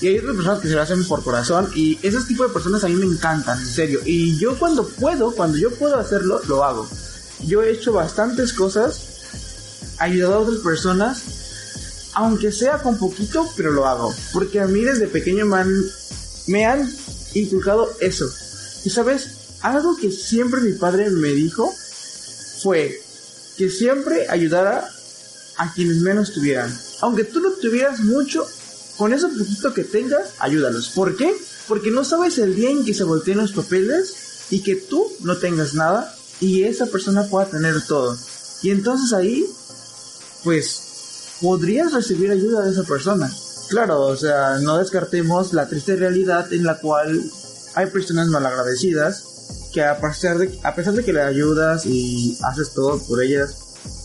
[0.00, 1.70] Y hay otras personas que se lo hacen por corazón.
[1.74, 4.00] Y ese tipo de personas a mí me encantan, en serio.
[4.04, 6.88] Y yo cuando puedo, cuando yo puedo hacerlo, lo hago.
[7.46, 9.00] Yo he hecho bastantes cosas,
[9.98, 11.22] ayudado a otras personas,
[12.14, 14.14] aunque sea con poquito, pero lo hago.
[14.32, 15.84] Porque a mí desde pequeño me han,
[16.46, 16.90] me han
[17.34, 18.26] inculcado eso.
[18.84, 19.28] Y sabes,
[19.60, 21.72] algo que siempre mi padre me dijo
[22.62, 23.02] fue
[23.56, 24.88] que siempre ayudara
[25.56, 26.74] a quienes menos tuvieran.
[27.02, 28.46] Aunque tú no tuvieras mucho,
[29.00, 30.90] con eso poquito que tengas, ayúdalos.
[30.90, 31.34] ¿Por qué?
[31.66, 34.14] Porque no sabes el día en que se volteen los papeles
[34.50, 38.14] y que tú no tengas nada y esa persona pueda tener todo.
[38.60, 39.46] Y entonces ahí,
[40.44, 40.82] pues,
[41.40, 43.32] podrías recibir ayuda de esa persona.
[43.70, 47.24] Claro, o sea, no descartemos la triste realidad en la cual
[47.76, 49.24] hay personas malagradecidas
[49.72, 53.56] que a pesar de, a pesar de que le ayudas y haces todo por ellas,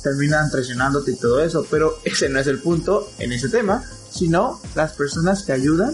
[0.04, 1.68] terminan traicionándote y todo eso.
[1.70, 3.84] Pero ese no es el punto en ese tema,
[4.16, 5.94] sino las personas que ayudan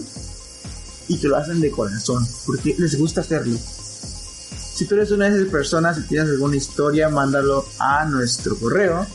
[1.08, 3.58] y que lo hacen de corazón, porque les gusta hacerlo.
[3.58, 9.06] Si tú eres una de esas personas y tienes alguna historia, mándalo a nuestro correo.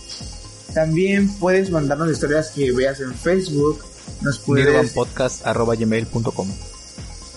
[0.73, 3.83] También puedes mandarnos historias que veas en Facebook.
[4.21, 4.65] Nos puedes...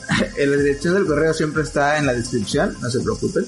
[0.36, 3.46] la dirección del correo siempre está en la descripción, no se preocupen.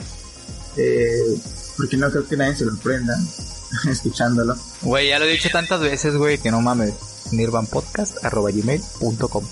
[0.76, 1.38] Eh,
[1.76, 3.14] porque no creo que nadie se lo prenda
[3.90, 4.56] escuchándolo.
[4.80, 7.11] Güey, ya lo he dicho tantas veces, güey, que no mames.
[7.30, 9.44] nirvanpodcast.gmail.com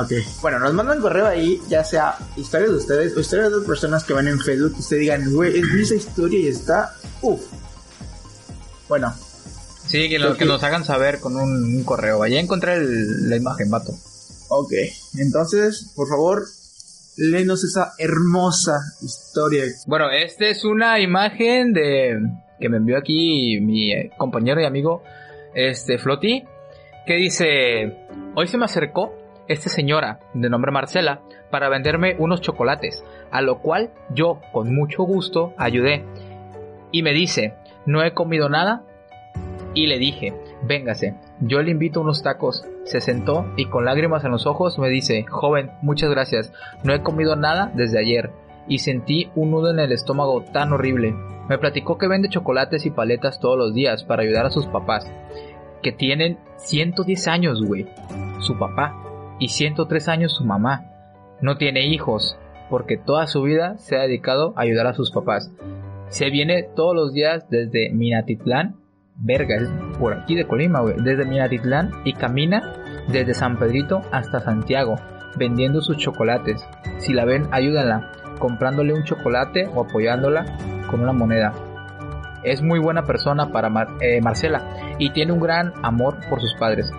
[0.00, 0.12] Ok.
[0.40, 4.04] Bueno, nos mandan correo ahí, ya sea historias de ustedes o historias de otras personas
[4.04, 6.94] que van en Facebook que ustedes digan, güey, es esa historia y está.
[7.22, 7.40] Uf.
[8.88, 9.14] Bueno.
[9.86, 12.18] Sí, que, lo, que nos hagan saber con un, un correo.
[12.18, 13.92] Vaya a encontrar el, la imagen, vato.
[14.48, 14.72] Ok,
[15.18, 16.44] entonces, por favor,
[17.16, 19.64] léenos esa hermosa historia.
[19.86, 22.18] Bueno, esta es una imagen de
[22.60, 25.02] que me envió aquí mi eh, compañero y amigo,
[25.54, 26.44] este Floti,
[27.06, 27.96] que dice,
[28.34, 29.12] hoy se me acercó
[29.46, 35.02] esta señora de nombre Marcela para venderme unos chocolates, a lo cual yo con mucho
[35.02, 36.04] gusto ayudé.
[36.92, 37.54] Y me dice,
[37.86, 38.82] no he comido nada.
[39.74, 40.32] Y le dije,
[40.62, 42.64] véngase, yo le invito unos tacos.
[42.84, 46.52] Se sentó y con lágrimas en los ojos me dice, joven, muchas gracias,
[46.84, 48.30] no he comido nada desde ayer.
[48.66, 51.14] Y sentí un nudo en el estómago tan horrible.
[51.48, 55.10] Me platicó que vende chocolates y paletas todos los días para ayudar a sus papás,
[55.84, 57.86] que tienen 110 años, güey,
[58.40, 58.96] su papá,
[59.38, 60.90] y 103 años su mamá.
[61.40, 62.36] No tiene hijos,
[62.68, 65.52] porque toda su vida se ha dedicado a ayudar a sus papás.
[66.08, 68.76] Se viene todos los días desde Minatitlán
[69.16, 69.68] verga, es
[69.98, 72.74] por aquí de Colima, güey, desde Minatitlán y camina
[73.08, 74.96] desde San Pedrito hasta Santiago,
[75.36, 76.66] vendiendo sus chocolates.
[76.98, 80.44] Si la ven, ayúdenla, comprándole un chocolate o apoyándola
[80.90, 81.52] con una moneda.
[82.44, 83.70] Es muy buena persona para
[84.00, 84.62] eh, Marcela
[84.98, 86.90] y tiene un gran amor por sus padres.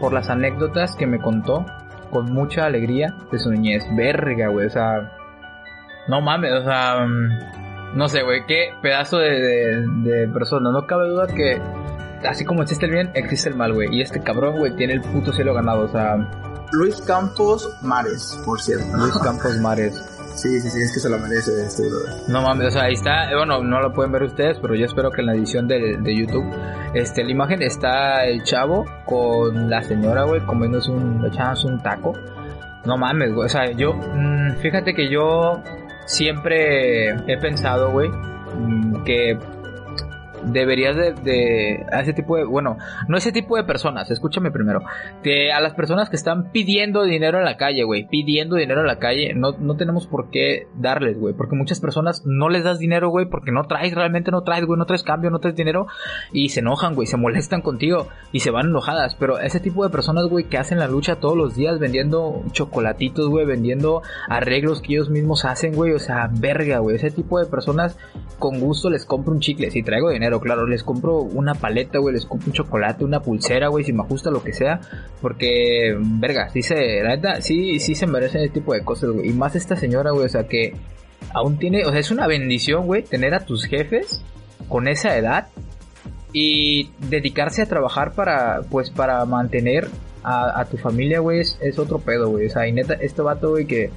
[0.00, 1.66] Por las anécdotas que me contó
[2.10, 3.84] con mucha alegría de su niñez.
[3.96, 5.12] Verga, güey, o sea...
[6.08, 7.06] No mames, o sea...
[7.94, 10.70] No sé, güey, qué pedazo de, de, persona.
[10.70, 11.60] No cabe duda que
[12.26, 13.88] así como existe el bien, existe el mal, güey.
[13.94, 16.16] Y este cabrón, güey, tiene el puto cielo ganado, o sea...
[16.72, 18.94] Luis Campos Mares, por cierto.
[18.96, 20.17] Luis Campos Mares.
[20.40, 21.82] Sí, sí, sí, es que se lo merece este
[22.28, 25.10] No mames, o sea, ahí está, bueno, no lo pueden ver ustedes, pero yo espero
[25.10, 26.46] que en la edición de, de YouTube,
[26.94, 32.12] este, la imagen está el chavo con la señora, güey, comiéndose un, echándose un taco.
[32.84, 35.60] No mames, güey, o sea, yo, mmm, fíjate que yo
[36.06, 39.36] siempre he pensado, güey, mm, que
[40.52, 42.76] deberías de, a ese tipo de, bueno,
[43.08, 44.82] no ese tipo de personas, escúchame primero,
[45.22, 48.86] que a las personas que están pidiendo dinero en la calle, güey, pidiendo dinero en
[48.86, 52.78] la calle, no, no tenemos por qué darles, güey, porque muchas personas no les das
[52.78, 55.86] dinero, güey, porque no traes, realmente no traes, güey, no traes cambio, no traes dinero,
[56.32, 59.90] y se enojan, güey, se molestan contigo, y se van enojadas, pero ese tipo de
[59.90, 64.94] personas, güey, que hacen la lucha todos los días vendiendo chocolatitos, güey, vendiendo arreglos que
[64.94, 67.96] ellos mismos hacen, güey, o sea, verga, güey, ese tipo de personas
[68.38, 72.14] con gusto les compro un chicle, si traigo dinero, claro, les compro una paleta, güey,
[72.14, 74.80] les compro un chocolate, una pulsera, güey, si me ajusta lo que sea,
[75.20, 79.30] porque, verga, sí se, la neta, sí, sí se merecen ese tipo de cosas, güey,
[79.30, 80.74] y más esta señora, güey, o sea, que
[81.32, 84.22] aún tiene, o sea, es una bendición, güey, tener a tus jefes
[84.68, 85.48] con esa edad
[86.32, 89.88] y dedicarse a trabajar para, pues, para mantener
[90.22, 93.66] a, tu familia, güey, es, otro pedo, güey, o sea, y neta, este vato, güey,
[93.66, 93.90] que,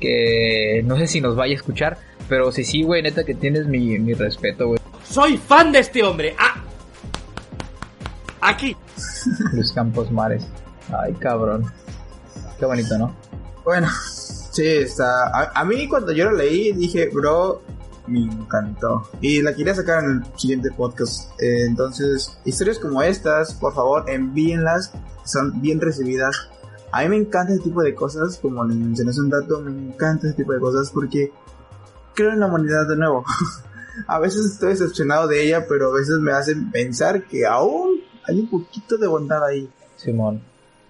[0.00, 3.66] que no sé si nos vaya a escuchar, pero si sí, güey, neta, que tienes
[3.66, 4.77] mi, mi respeto, güey.
[5.10, 6.36] Soy fan de este hombre.
[6.38, 6.62] Ah.
[8.40, 8.76] Aquí.
[9.52, 10.46] Luis Campos Mares.
[10.96, 11.64] Ay, cabrón.
[12.58, 13.14] Qué bonito, ¿no?
[13.64, 13.88] Bueno,
[14.52, 15.50] sí, está.
[15.54, 17.62] A, mí cuando yo lo leí dije, bro,
[18.06, 19.08] Me encantó.
[19.20, 21.30] Y la quería sacar en el siguiente podcast.
[21.40, 24.92] Eh, entonces, historias como estas, por favor, envíenlas.
[25.24, 26.36] Son bien recibidas.
[26.92, 29.70] A mí me encanta ese tipo de cosas, como les mencioné hace un rato, me
[29.70, 31.30] encanta ese tipo de cosas porque
[32.14, 33.24] creo en la humanidad de nuevo.
[34.06, 38.40] a veces estoy decepcionado de ella, pero a veces me hacen pensar que aún hay
[38.40, 39.68] un poquito de bondad ahí.
[39.96, 40.42] Simón.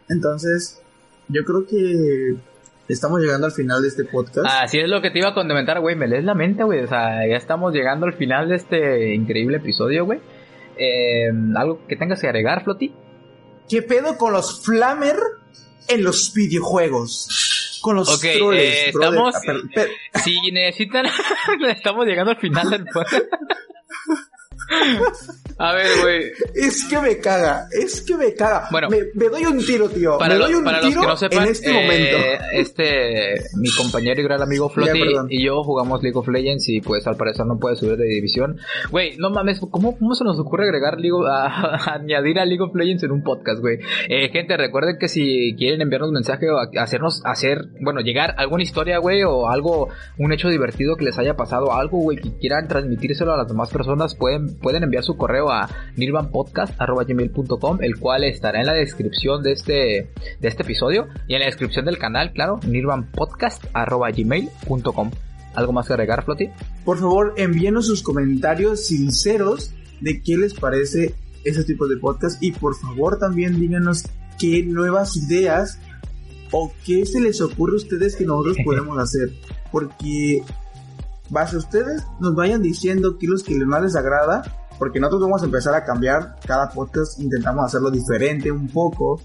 [0.09, 0.81] Entonces,
[1.29, 2.37] yo creo que
[2.89, 4.47] estamos llegando al final de este podcast.
[4.49, 5.97] Así es lo que te iba a comentar, güey.
[5.97, 6.81] Me lees la mente, güey.
[6.81, 10.21] O sea, ya estamos llegando al final de este increíble episodio, güey.
[10.77, 12.95] Eh, ¿Algo que tengas que agregar, Floti?
[13.69, 15.17] ¿Qué pedo con los Flamer
[15.89, 17.58] en los videojuegos?
[17.81, 18.63] Con los Ok, troles.
[18.75, 21.07] eh, estamos- Ah, Si necesitan,
[21.69, 23.25] estamos llegando al final del podcast.
[25.61, 26.23] A ver, güey.
[26.55, 28.69] Es que me caga, es que me caga.
[28.71, 28.89] Bueno.
[28.91, 30.17] me, me doy un tiro, tío.
[30.19, 32.17] Para, me doy un para los tiro que no sepan, en este eh, momento.
[32.53, 35.27] este, mi compañero y gran amigo perdón.
[35.31, 38.57] y yo jugamos League of Legends y pues al parecer no puede subir de división.
[38.91, 42.63] Güey, no mames, ¿cómo, cómo se nos ocurre agregar League of- a- añadir a League
[42.63, 43.79] of Legends en un podcast, güey?
[44.09, 48.63] Eh, gente, recuerden que si quieren enviarnos mensaje o a- hacernos, hacer, bueno, llegar alguna
[48.63, 49.89] historia, güey, o algo,
[50.19, 53.71] un hecho divertido que les haya pasado, algo, güey, que quieran transmitírselo a las demás
[53.71, 59.53] personas, pueden, pueden enviar su correo a nirvanpodcast.gmail.com, el cual estará en la descripción de
[59.53, 65.11] este, de este episodio y en la descripción del canal, claro, nirvanpodcast.gmail.com.
[65.55, 66.51] ¿Algo más que agregar, Floti?
[66.85, 72.53] Por favor, envíenos sus comentarios sinceros de qué les parece ese tipo de podcast y
[72.53, 74.05] por favor también díganos
[74.39, 75.81] qué nuevas ideas
[76.53, 79.31] o qué se les ocurre a ustedes que nosotros podemos hacer.
[79.73, 80.43] Porque
[81.31, 84.43] base a ustedes nos vayan diciendo qué es lo que les más les agrada,
[84.79, 89.21] porque nosotros vamos a empezar a cambiar cada podcast, intentamos hacerlo diferente un poco.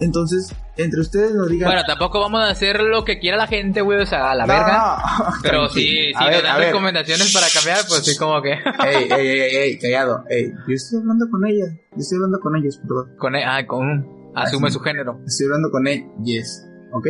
[0.00, 1.70] Entonces, entre ustedes nos digan...
[1.70, 4.46] Bueno, tampoco vamos a hacer lo que quiera la gente, güey, o sea, a la
[4.46, 4.78] No, verga.
[5.18, 6.18] no, Pero tranquilo.
[6.20, 8.52] si, nos dan recomendaciones para cambiar, pues sí, como que.
[8.86, 10.22] ey, ey, ey, ey, callado.
[10.30, 11.64] Ey, yo estoy hablando con ella.
[11.92, 13.16] Yo estoy hablando con ellos, perdón.
[13.18, 14.06] con, e- ah, con.
[14.36, 14.74] Asume Así.
[14.74, 15.18] su género.
[15.26, 16.62] Estoy hablando con ellos.
[16.92, 17.06] ¿Ok?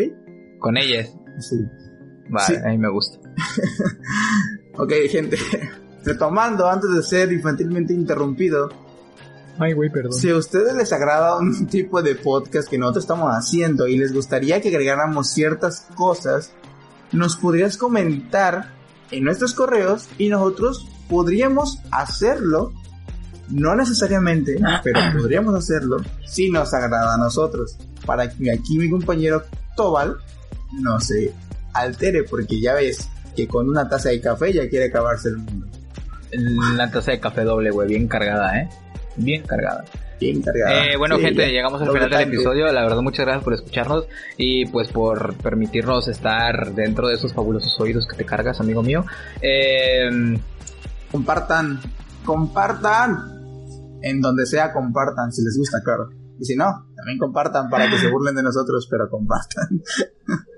[0.61, 1.15] Con ellas.
[1.41, 1.57] Sí.
[2.29, 2.55] Vale, Sí.
[2.65, 3.19] a mí me gusta.
[4.81, 5.37] Ok, gente.
[6.05, 8.69] Retomando, antes de ser infantilmente interrumpido,
[9.59, 10.13] Ay, güey, perdón.
[10.13, 14.13] si a ustedes les agrada un tipo de podcast que nosotros estamos haciendo y les
[14.13, 16.53] gustaría que agregáramos ciertas cosas,
[17.11, 18.73] nos podrías comentar
[19.11, 22.73] en nuestros correos y nosotros podríamos hacerlo.
[23.51, 27.77] No necesariamente, pero podríamos hacerlo si nos agrada a nosotros.
[28.07, 29.43] Para que aquí mi compañero
[29.75, 30.19] Tobal
[30.81, 31.33] no se
[31.81, 35.67] altere, porque ya ves que con una taza de café ya quiere acabarse el mundo.
[36.77, 38.69] La taza de café doble, güey, bien cargada, ¿eh?
[39.17, 39.85] Bien cargada.
[40.21, 40.85] Bien cargada.
[40.87, 41.49] Eh, bueno, Sí, gente, ya.
[41.49, 42.67] llegamos al final del episodio.
[42.73, 44.07] La verdad, muchas gracias por escucharnos
[44.37, 49.05] y pues por permitirnos estar dentro de esos fabulosos oídos que te cargas, amigo mío.
[49.41, 50.11] Eh,
[51.13, 51.81] Compartan,
[52.25, 53.17] compartan.
[54.03, 56.11] En donde sea, compartan, si les gusta, claro.
[56.39, 59.83] Y si no, también compartan para que se burlen de nosotros, pero compartan.